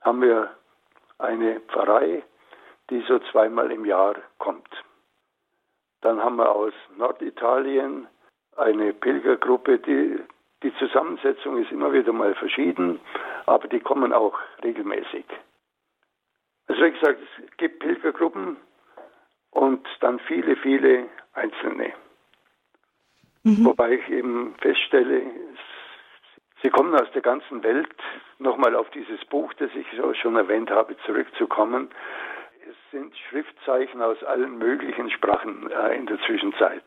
[0.01, 0.51] haben wir
[1.17, 2.21] eine Pfarrei,
[2.91, 4.69] die so zweimal im Jahr kommt.
[6.01, 8.07] Dann haben wir aus Norditalien
[8.57, 10.19] eine Pilgergruppe, die
[10.61, 12.99] die Zusammensetzung ist immer wieder mal verschieden,
[13.49, 15.25] aber die kommen auch regelmäßig.
[16.67, 18.57] Also wie gesagt, es gibt Pilgergruppen
[19.51, 21.93] und dann viele, viele Einzelne.
[23.43, 23.65] Mhm.
[23.65, 25.23] Wobei ich eben feststelle,
[26.61, 27.95] sie kommen aus der ganzen Welt,
[28.37, 29.87] nochmal auf dieses Buch, das ich
[30.21, 31.89] schon erwähnt habe, zurückzukommen.
[32.69, 36.83] Es sind Schriftzeichen aus allen möglichen Sprachen äh, in der Zwischenzeit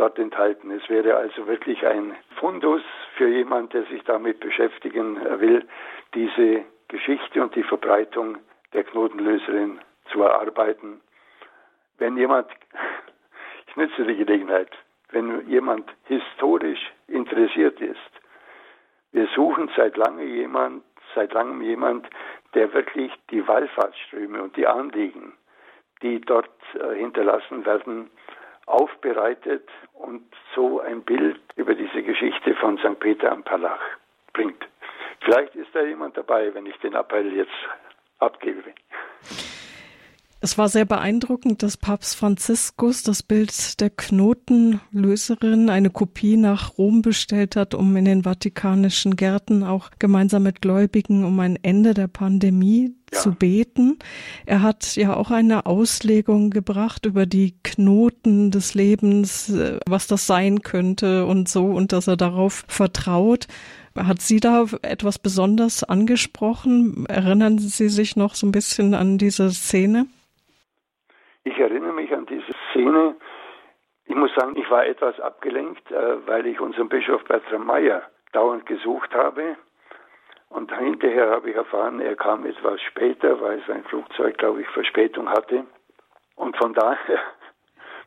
[0.00, 0.70] dort enthalten.
[0.70, 2.82] Es wäre also wirklich ein Fundus
[3.16, 5.68] für jemand, der sich damit beschäftigen will,
[6.14, 8.38] diese Geschichte und die Verbreitung
[8.72, 11.00] der Knotenlöserin zu erarbeiten.
[11.98, 12.48] Wenn jemand,
[13.68, 14.70] ich nütze die Gelegenheit,
[15.10, 17.98] wenn jemand historisch interessiert ist,
[19.12, 20.84] wir suchen seit lange jemand,
[21.14, 22.08] seit langem jemand,
[22.54, 25.34] der wirklich die Wallfahrtsströme und die Anliegen,
[26.02, 28.10] die dort äh, hinterlassen werden,
[28.70, 30.22] aufbereitet und
[30.54, 32.98] so ein Bild über diese Geschichte von St.
[33.00, 33.80] Peter am Palach
[34.32, 34.66] bringt.
[35.20, 37.50] Vielleicht ist da jemand dabei, wenn ich den Appell jetzt
[38.18, 38.72] abgebe.
[40.42, 47.02] Es war sehr beeindruckend, dass Papst Franziskus das Bild der Knotenlöserin, eine Kopie nach Rom
[47.02, 52.08] bestellt hat, um in den vatikanischen Gärten auch gemeinsam mit Gläubigen um ein Ende der
[52.08, 53.18] Pandemie ja.
[53.18, 53.98] zu beten.
[54.46, 60.26] Er hat ja auch eine Auslegung gebracht über die Knoten des Lebens, äh, was das
[60.26, 63.46] sein könnte und so, und dass er darauf vertraut.
[63.94, 67.04] Hat Sie da etwas besonders angesprochen?
[67.06, 70.06] Erinnern Sie sich noch so ein bisschen an diese Szene?
[71.44, 73.16] Ich erinnere mich an diese Szene.
[74.06, 78.66] Ich muss sagen, ich war etwas abgelenkt, äh, weil ich unseren Bischof Bertram Meyer dauernd
[78.66, 79.56] gesucht habe.
[80.48, 85.28] Und hinterher habe ich erfahren, er kam etwas später, weil sein Flugzeug, glaube ich, Verspätung
[85.28, 85.64] hatte.
[86.34, 87.20] Und von daher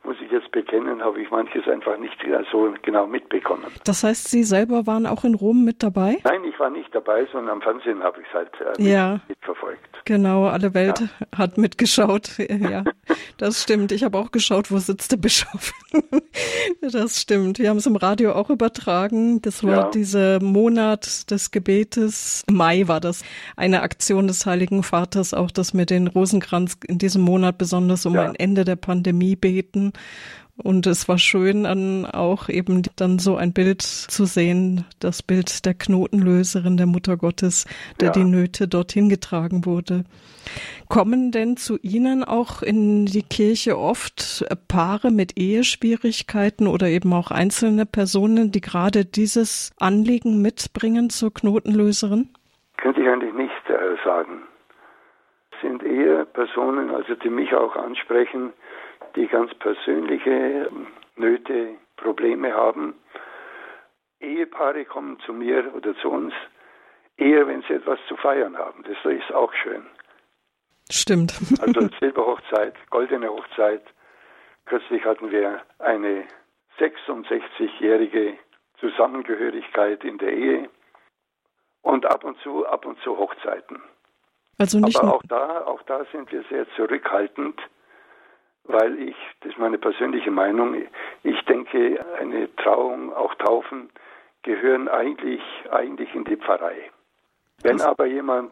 [0.04, 2.18] muss ich jetzt bekennen, habe ich manches einfach nicht
[2.52, 3.66] so genau mitbekommen.
[3.86, 6.18] Das heißt, Sie selber waren auch in Rom mit dabei?
[6.24, 9.20] Nein, ich war nicht dabei, sondern am Fernsehen habe ich es halt äh, ja.
[9.28, 9.80] mitverfolgt.
[10.06, 11.38] Genau, alle Welt ja.
[11.38, 12.32] hat mitgeschaut.
[12.64, 12.84] Ja,
[13.38, 13.92] das stimmt.
[13.92, 15.72] Ich habe auch geschaut, wo sitzt der Bischof.
[16.82, 17.60] das stimmt.
[17.60, 19.42] Wir haben es im Radio auch übertragen.
[19.42, 19.90] Das war ja.
[19.90, 22.44] dieser Monat des Gebetes.
[22.50, 23.24] Mai war das.
[23.56, 28.16] Eine Aktion des Heiligen Vaters, auch das mit den Rosenkranz in diesem Monat besonders um
[28.16, 28.24] ja.
[28.24, 29.93] ein Ende der Pandemie beten.
[30.56, 35.66] Und es war schön, an auch eben dann so ein Bild zu sehen, das Bild
[35.66, 37.66] der Knotenlöserin der Mutter Gottes,
[38.00, 38.14] der ja.
[38.14, 40.04] die Nöte dorthin getragen wurde.
[40.90, 47.32] Kommen denn zu Ihnen auch in die Kirche oft Paare mit Eheschwierigkeiten oder eben auch
[47.32, 52.30] einzelne Personen, die gerade dieses Anliegen mitbringen zur Knotenlöserin?
[52.78, 54.44] Könnte ich eigentlich nicht äh, sagen.
[55.52, 58.54] Es sind eher Personen, also die mich auch ansprechen,
[59.16, 60.70] die ganz persönliche
[61.16, 62.96] Nöte, Probleme haben.
[64.20, 66.34] Ehepaare kommen zu mir oder zu uns
[67.18, 68.84] eher, wenn sie etwas zu feiern haben.
[68.84, 69.86] Das ist auch schön.
[70.90, 71.34] Stimmt.
[71.62, 73.84] Also Silberhochzeit, goldene Hochzeit.
[74.66, 76.24] Kürzlich hatten wir eine
[76.80, 78.38] 66-jährige
[78.80, 80.70] Zusammengehörigkeit in der Ehe
[81.82, 83.82] und ab und zu, ab und zu Hochzeiten.
[84.58, 87.60] Also nicht Aber auch da, auch da sind wir sehr zurückhaltend
[88.66, 90.76] weil ich, das ist meine persönliche Meinung,
[91.24, 93.90] ich denke, eine Trauung, auch Taufen,
[94.44, 96.92] gehören eigentlich, eigentlich in die Pfarrei.
[97.62, 98.52] Wenn aber jemand,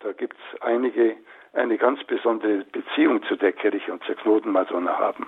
[0.00, 1.16] da gibt es einige,
[1.52, 5.26] eine ganz besondere Beziehung zu der Kirche und zur Knotenmadonna haben,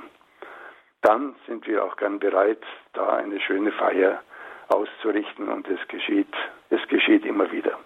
[1.03, 2.63] dann sind wir auch gern bereit,
[2.95, 4.23] da eine schöne Feier
[4.69, 6.33] auszurichten und es geschieht,
[6.71, 7.79] es geschieht immer wieder.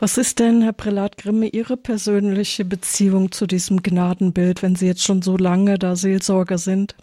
[0.00, 5.04] Was ist denn, Herr Prälat Grimme, Ihre persönliche Beziehung zu diesem Gnadenbild, wenn Sie jetzt
[5.04, 6.94] schon so lange da Seelsorger sind?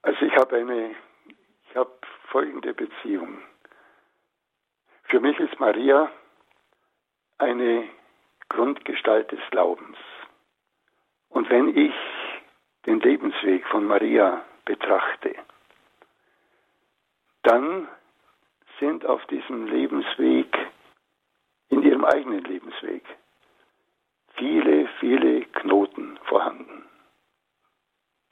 [0.00, 0.92] Also ich habe eine,
[1.68, 1.90] ich habe
[2.30, 3.36] folgende Beziehung.
[5.04, 6.10] Für mich ist Maria
[7.36, 7.84] eine
[8.48, 9.98] Grundgestalt des Glaubens.
[11.28, 11.92] Und wenn ich
[12.86, 15.34] den Lebensweg von Maria betrachte,
[17.42, 17.88] dann
[18.80, 20.56] sind auf diesem Lebensweg
[22.02, 23.04] in ihrem eigenen Lebensweg
[24.34, 26.84] viele, viele Knoten vorhanden.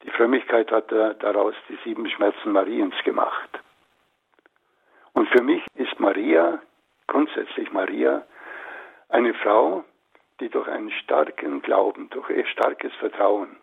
[0.03, 3.61] Die Frömmigkeit hat daraus die sieben Schmerzen Mariens gemacht.
[5.13, 6.61] Und für mich ist Maria,
[7.07, 8.25] grundsätzlich Maria,
[9.09, 9.85] eine Frau,
[10.41, 13.57] die durch einen starken Glauben, durch ihr starkes Vertrauen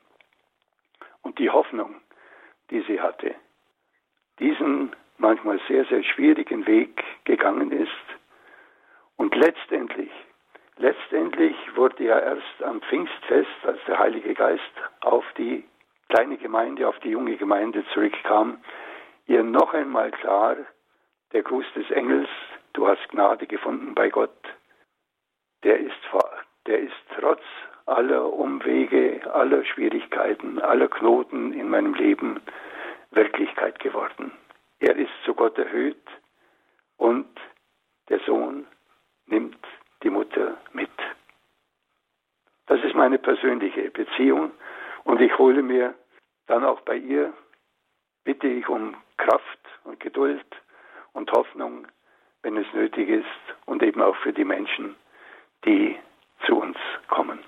[1.23, 1.95] und die Hoffnung,
[2.69, 3.33] die sie hatte,
[4.39, 8.17] diesen manchmal sehr, sehr schwierigen Weg gegangen ist
[9.17, 10.11] und letztendlich,
[10.77, 14.63] letztendlich wurde ja erst am Pfingstfest, als der Heilige Geist
[15.01, 15.63] auf die
[16.09, 18.59] kleine Gemeinde, auf die junge Gemeinde zurückkam,
[19.25, 20.55] ihr noch einmal klar,
[21.33, 22.29] der Gruß des Engels,
[22.73, 24.37] du hast Gnade gefunden bei Gott,
[25.63, 25.97] der ist,
[26.65, 27.41] der ist trotz
[27.85, 32.39] aller Umwege, aller Schwierigkeiten, aller Knoten in meinem Leben
[33.11, 34.31] Wirklichkeit geworden.
[34.79, 36.05] Er ist zu Gott erhöht
[36.97, 37.27] und
[38.09, 38.67] der Sohn
[39.27, 39.57] nimmt
[40.03, 40.89] die Mutter mit.
[42.65, 44.51] Das ist meine persönliche Beziehung
[45.03, 45.93] und ich hole mir
[46.47, 47.33] dann auch bei ihr,
[48.23, 50.45] bitte ich um Kraft und Geduld
[51.13, 51.87] und Hoffnung,
[52.41, 53.25] wenn es nötig ist
[53.65, 54.95] und eben auch für die Menschen,
[55.65, 55.97] die
[56.45, 57.39] zu uns kommen.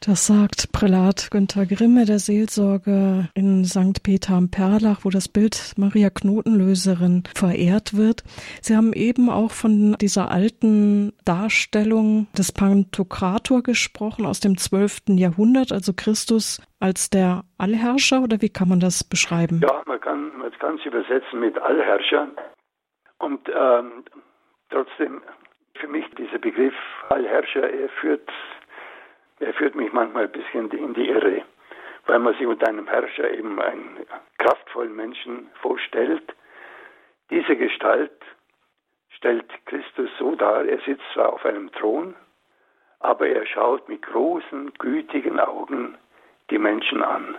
[0.00, 4.02] Das sagt Prälat Günther Grimme, der Seelsorger in St.
[4.04, 8.22] Peter am Perlach, wo das Bild Maria Knotenlöserin verehrt wird.
[8.62, 15.18] Sie haben eben auch von dieser alten Darstellung des Pantokrator gesprochen aus dem 12.
[15.18, 19.60] Jahrhundert, also Christus als der Allherrscher, oder wie kann man das beschreiben?
[19.62, 20.30] Ja, man kann
[20.78, 22.28] es übersetzen mit Allherrscher.
[23.18, 24.04] Und ähm,
[24.70, 25.22] trotzdem,
[25.74, 26.74] für mich dieser Begriff
[27.08, 28.30] Allherrscher, er führt
[29.40, 31.42] er führt mich manchmal ein bisschen in die Irre,
[32.06, 34.06] weil man sich unter einem Herrscher eben einen
[34.38, 36.34] kraftvollen Menschen vorstellt.
[37.30, 38.20] Diese Gestalt
[39.10, 42.14] stellt Christus so dar, er sitzt zwar auf einem Thron,
[43.00, 45.96] aber er schaut mit großen, gütigen Augen
[46.50, 47.36] die Menschen an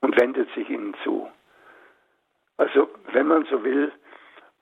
[0.00, 1.30] und wendet sich ihnen zu.
[2.56, 3.92] Also, wenn man so will,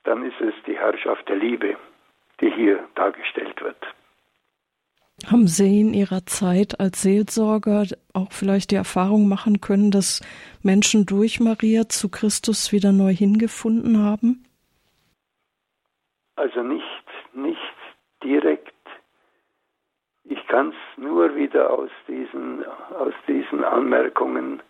[0.05, 1.77] dann ist es die Herrschaft der Liebe,
[2.41, 3.77] die hier dargestellt wird.
[5.27, 10.21] Haben Sie in Ihrer Zeit als Seelsorger auch vielleicht die Erfahrung machen können, dass
[10.63, 14.45] Menschen durch Maria zu Christus wieder neu hingefunden haben?
[16.37, 16.85] Also nicht,
[17.35, 17.59] nicht
[18.25, 18.73] direkt.
[20.25, 22.65] Ich kann es nur wieder aus diesen,
[22.99, 24.63] aus diesen Anmerkungen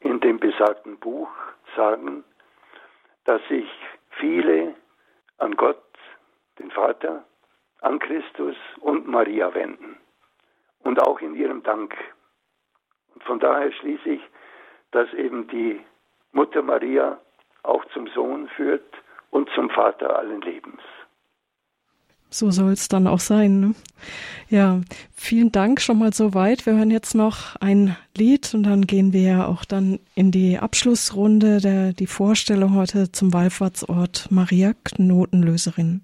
[0.00, 1.28] in dem besagten Buch
[1.76, 2.24] sagen,
[3.24, 3.68] dass sich
[4.18, 4.74] viele
[5.38, 5.82] an Gott,
[6.58, 7.24] den Vater,
[7.84, 9.96] an Christus und Maria wenden
[10.80, 11.94] und auch in ihrem Dank.
[13.14, 14.22] Und von daher schließe ich,
[14.90, 15.80] dass eben die
[16.32, 17.18] Mutter Maria
[17.62, 18.84] auch zum Sohn führt
[19.30, 20.80] und zum Vater allen Lebens.
[22.30, 23.60] So soll es dann auch sein.
[23.60, 23.74] Ne?
[24.48, 24.80] Ja,
[25.14, 26.66] vielen Dank schon mal so weit.
[26.66, 30.58] Wir hören jetzt noch ein Lied und dann gehen wir ja auch dann in die
[30.58, 36.02] Abschlussrunde, der, die Vorstellung heute zum Wallfahrtsort Maria Knotenlöserin.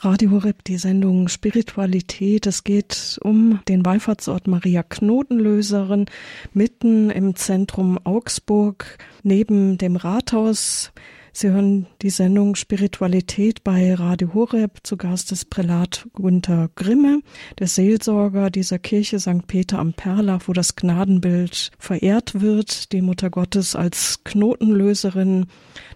[0.00, 2.46] Radio Horeb, die Sendung Spiritualität.
[2.46, 6.06] Es geht um den Wallfahrtsort Maria Knotenlöserin
[6.52, 10.92] mitten im Zentrum Augsburg neben dem Rathaus.
[11.40, 14.80] Sie hören die Sendung Spiritualität bei Radio Horeb.
[14.82, 17.20] Zu Gast ist Prälat Gunther Grimme,
[17.60, 19.46] der Seelsorger dieser Kirche St.
[19.46, 25.46] Peter am Perlach, wo das Gnadenbild verehrt wird, die Mutter Gottes als Knotenlöserin,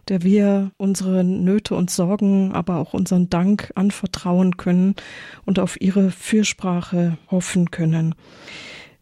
[0.06, 4.94] der wir unsere Nöte und Sorgen, aber auch unseren Dank anvertrauen können
[5.44, 8.14] und auf ihre Fürsprache hoffen können.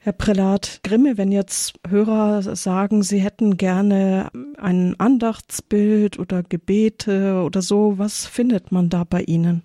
[0.02, 7.60] Herr Prälat Grimme, wenn jetzt Hörer sagen, sie hätten gerne ein Andachtsbild oder Gebete oder
[7.60, 9.62] so, was findet man da bei Ihnen?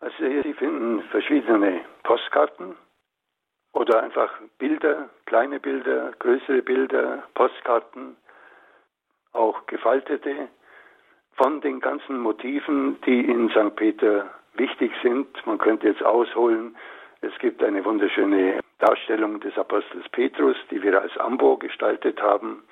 [0.00, 2.74] Also Sie finden verschiedene Postkarten
[3.74, 8.16] oder einfach Bilder, kleine Bilder, größere Bilder, Postkarten,
[9.32, 10.48] auch gefaltete
[11.34, 13.76] von den ganzen Motiven, die in St.
[13.76, 15.28] Peter wichtig sind.
[15.46, 16.76] Man könnte jetzt ausholen,
[17.20, 22.64] es gibt eine wunderschöne Darstellung des Apostels Petrus, die wir als Ambo gestaltet haben.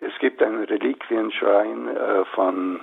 [0.00, 2.80] Es gibt einen Reliquienschrein äh, von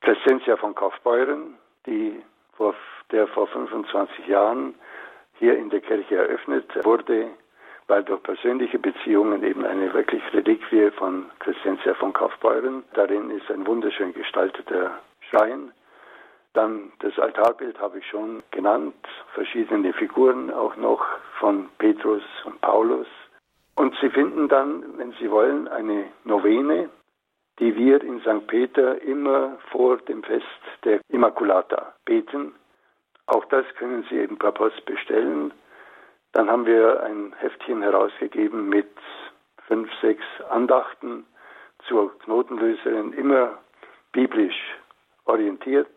[0.00, 1.56] Crescentia von Kaufbeuren,
[1.86, 2.22] die
[2.56, 2.74] vor,
[3.10, 4.74] der vor 25 Jahren
[5.38, 7.28] hier in der Kirche eröffnet wurde,
[7.86, 12.84] weil durch persönliche Beziehungen eben eine wirklich Reliquie von Crescentia von Kaufbeuren.
[12.94, 14.98] Darin ist ein wunderschön gestalteter
[15.30, 15.72] Schrein
[16.56, 18.94] dann das Altarbild habe ich schon genannt,
[19.34, 21.04] verschiedene Figuren auch noch
[21.38, 23.06] von Petrus und Paulus.
[23.74, 26.88] Und Sie finden dann, wenn Sie wollen, eine Novene,
[27.58, 28.46] die wir in St.
[28.46, 30.46] Peter immer vor dem Fest
[30.84, 32.54] der Immaculata beten.
[33.26, 35.52] Auch das können Sie eben per Post bestellen.
[36.32, 38.88] Dann haben wir ein Heftchen herausgegeben mit
[39.66, 41.26] fünf, sechs Andachten
[41.86, 43.58] zur Knotenlöserin, immer
[44.12, 44.78] biblisch
[45.26, 45.88] orientiert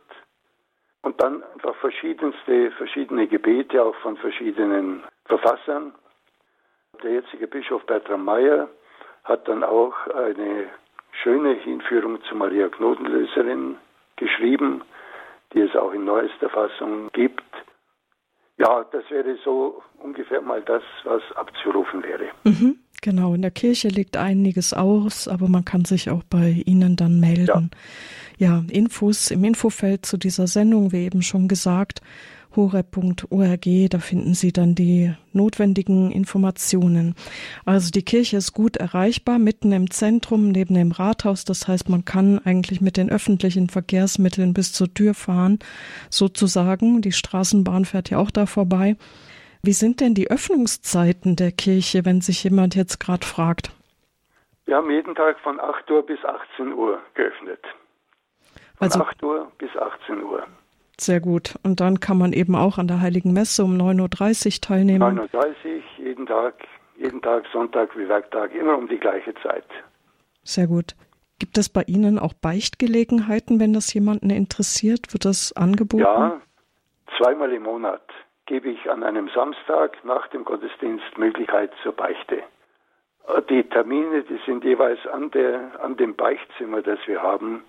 [1.02, 5.94] und dann einfach verschiedenste, verschiedene Gebete auch von verschiedenen Verfassern.
[7.04, 8.68] Der jetzige Bischof Bertram Meyer
[9.24, 10.68] hat dann auch eine
[11.24, 13.78] schöne Hinführung zu Maria Knotenlöserin
[14.16, 14.82] geschrieben,
[15.54, 17.44] die es auch in neuester Fassung gibt.
[18.58, 22.30] Ja, das wäre so ungefähr mal das, was abzurufen wäre.
[22.44, 26.96] Mhm, genau, in der Kirche liegt einiges aus, aber man kann sich auch bei Ihnen
[26.96, 27.70] dann melden.
[27.74, 27.78] Ja
[28.40, 32.02] ja, Infos im Infofeld zu dieser Sendung, wie eben schon gesagt,
[32.56, 37.14] horeb.org, da finden Sie dann die notwendigen Informationen.
[37.66, 41.46] Also die Kirche ist gut erreichbar, mitten im Zentrum, neben dem Rathaus.
[41.46, 45.60] Das heißt, man kann eigentlich mit den öffentlichen Verkehrsmitteln bis zur Tür fahren,
[46.10, 47.02] sozusagen.
[47.02, 48.96] Die Straßenbahn fährt ja auch da vorbei.
[49.62, 53.72] Wie sind denn die Öffnungszeiten der Kirche, wenn sich jemand jetzt gerade fragt?
[54.66, 57.60] Wir haben jeden Tag von 8 Uhr bis 18 Uhr geöffnet.
[58.78, 60.48] Von also, 8 Uhr bis 18 Uhr.
[60.98, 61.56] Sehr gut.
[61.64, 65.20] Und dann kann man eben auch an der Heiligen Messe um 9.30 Uhr teilnehmen.
[65.20, 66.54] 9.30 Uhr, jeden Tag,
[66.98, 69.66] jeden Tag, Sonntag wie Werktag, immer um die gleiche Zeit.
[70.44, 70.96] Sehr gut.
[71.38, 75.14] Gibt es bei Ihnen auch Beichtgelegenheiten, wenn das jemanden interessiert?
[75.14, 76.04] Wird das angeboten?
[76.04, 76.42] Ja,
[77.18, 78.02] zweimal im Monat
[78.50, 82.42] gebe ich an einem Samstag nach dem Gottesdienst Möglichkeit zur Beichte.
[83.48, 87.64] Die Termine, die sind jeweils an, der, an dem Beichtzimmer, das wir haben,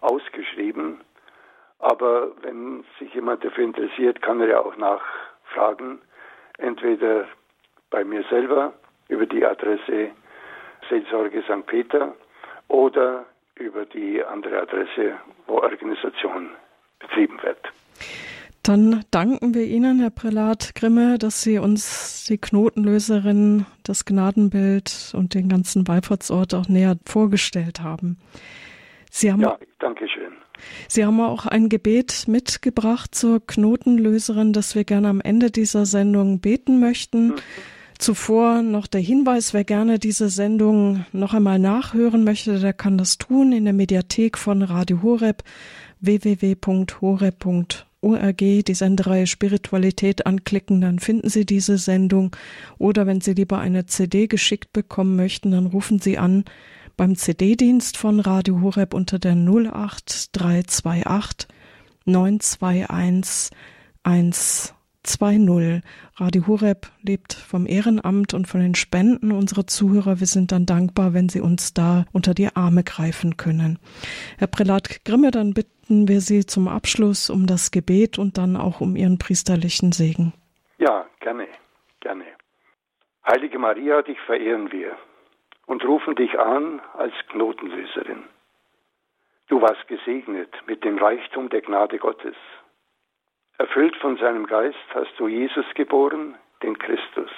[0.00, 1.00] ausgeschrieben.
[1.78, 6.02] Aber wenn sich jemand dafür interessiert, kann er ja auch nachfragen.
[6.58, 7.28] Entweder
[7.90, 8.72] bei mir selber
[9.08, 10.10] über die Adresse
[10.88, 11.64] Seelsorge St.
[11.64, 12.12] Peter
[12.66, 13.24] oder
[13.54, 15.16] über die andere Adresse,
[15.46, 16.50] wo Organisation
[16.98, 17.60] betrieben wird.
[18.64, 25.34] Dann danken wir Ihnen, Herr Prälat Grimme, dass Sie uns die Knotenlöserin, das Gnadenbild und
[25.34, 28.16] den ganzen Wallfahrtsort auch näher vorgestellt haben.
[29.10, 30.32] Sie haben, ja, danke schön.
[30.88, 36.40] Sie haben auch ein Gebet mitgebracht zur Knotenlöserin, das wir gerne am Ende dieser Sendung
[36.40, 37.28] beten möchten.
[37.28, 37.34] Mhm.
[37.98, 43.18] Zuvor noch der Hinweis, wer gerne diese Sendung noch einmal nachhören möchte, der kann das
[43.18, 45.42] tun in der Mediathek von Radio Horeb
[46.00, 47.84] www.horeb.org,
[48.62, 52.34] die Sendereihe Spiritualität anklicken, dann finden Sie diese Sendung.
[52.78, 56.44] Oder wenn Sie lieber eine CD geschickt bekommen möchten, dann rufen Sie an
[56.96, 61.48] beim CD-Dienst von Radio Horeb unter der 08328
[62.06, 63.50] 921
[65.04, 65.82] 120.
[66.16, 70.18] Radio Horeb lebt vom Ehrenamt und von den Spenden unserer Zuhörer.
[70.18, 73.78] Wir sind dann dankbar, wenn Sie uns da unter die Arme greifen können.
[74.38, 78.80] Herr Prälat Grimme, dann bitten wir Sie zum Abschluss um das Gebet und dann auch
[78.80, 80.32] um Ihren priesterlichen Segen.
[80.78, 81.48] Ja, gerne,
[82.00, 82.24] gerne.
[83.26, 84.96] Heilige Maria, dich verehren wir
[85.66, 88.24] und rufen dich an als Knotenlöserin.
[89.48, 92.36] Du warst gesegnet mit dem Reichtum der Gnade Gottes.
[93.56, 97.30] Erfüllt von seinem Geist hast du Jesus geboren, den Christus.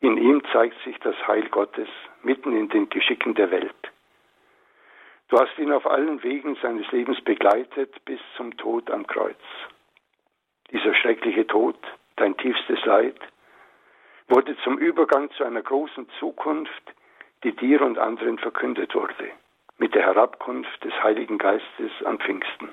[0.00, 1.88] In ihm zeigt sich das Heil Gottes
[2.22, 3.74] mitten in den Geschicken der Welt.
[5.28, 9.40] Du hast ihn auf allen Wegen seines Lebens begleitet bis zum Tod am Kreuz.
[10.70, 11.78] Dieser schreckliche Tod,
[12.16, 13.18] dein tiefstes Leid,
[14.28, 16.82] wurde zum Übergang zu einer großen Zukunft,
[17.42, 19.30] die dir und anderen verkündet wurde,
[19.78, 22.68] mit der Herabkunft des Heiligen Geistes am Pfingsten.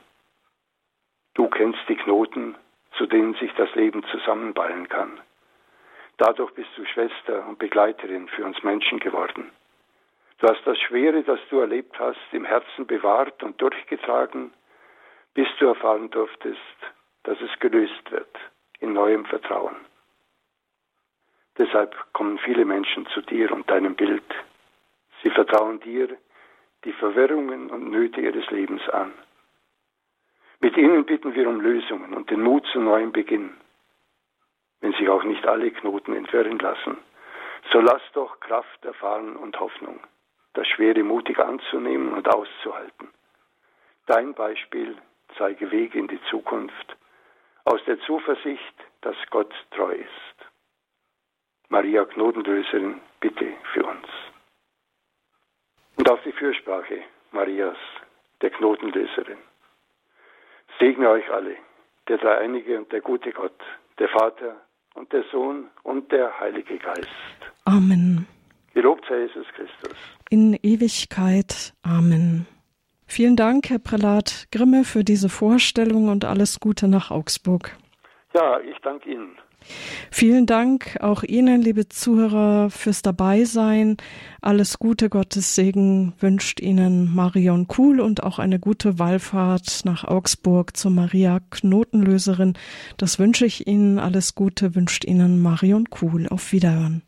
[1.35, 2.55] Du kennst die Knoten,
[2.97, 5.19] zu denen sich das Leben zusammenballen kann.
[6.17, 9.51] Dadurch bist du Schwester und Begleiterin für uns Menschen geworden.
[10.39, 14.53] Du hast das Schwere, das du erlebt hast, im Herzen bewahrt und durchgetragen,
[15.33, 16.77] bis du erfahren durftest,
[17.23, 18.35] dass es gelöst wird
[18.79, 19.75] in neuem Vertrauen.
[21.57, 24.23] Deshalb kommen viele Menschen zu dir und deinem Bild.
[25.23, 26.17] Sie vertrauen dir
[26.83, 29.13] die Verwirrungen und Nöte ihres Lebens an.
[30.65, 33.55] Mit ihnen bitten wir um Lösungen und den Mut zu neuem Beginn.
[34.81, 36.97] Wenn sich auch nicht alle Knoten entfernen lassen,
[37.71, 39.99] so lass doch Kraft erfahren und Hoffnung,
[40.55, 43.09] das Schwere mutig anzunehmen und auszuhalten.
[44.07, 44.97] Dein Beispiel
[45.37, 46.97] zeige Wege in die Zukunft,
[47.65, 50.49] aus der Zuversicht, dass Gott treu ist.
[51.69, 54.07] Maria Knotenlöserin, bitte für uns.
[55.97, 57.77] Und auf die Fürsprache Marias,
[58.41, 59.37] der Knotenlöserin.
[60.79, 61.55] Segne euch alle,
[62.07, 63.59] der dreieinige und der gute Gott,
[63.99, 64.55] der Vater
[64.95, 67.09] und der Sohn und der Heilige Geist.
[67.65, 68.27] Amen.
[68.73, 69.97] Gelobt sei Jesus Christus.
[70.29, 71.73] In Ewigkeit.
[71.83, 72.45] Amen.
[73.07, 77.77] Vielen Dank, Herr Prälat Grimme, für diese Vorstellung und alles Gute nach Augsburg.
[78.33, 79.37] Ja, ich danke Ihnen.
[80.11, 83.97] Vielen Dank auch Ihnen, liebe Zuhörer, fürs Dabeisein.
[84.41, 90.77] Alles Gute, Gottes Segen wünscht Ihnen Marion Kuhl und auch eine gute Wallfahrt nach Augsburg
[90.77, 92.53] zur Maria Knotenlöserin.
[92.97, 93.99] Das wünsche ich Ihnen.
[93.99, 96.27] Alles Gute wünscht Ihnen Marion Kuhl.
[96.27, 97.01] Auf Wiederhören.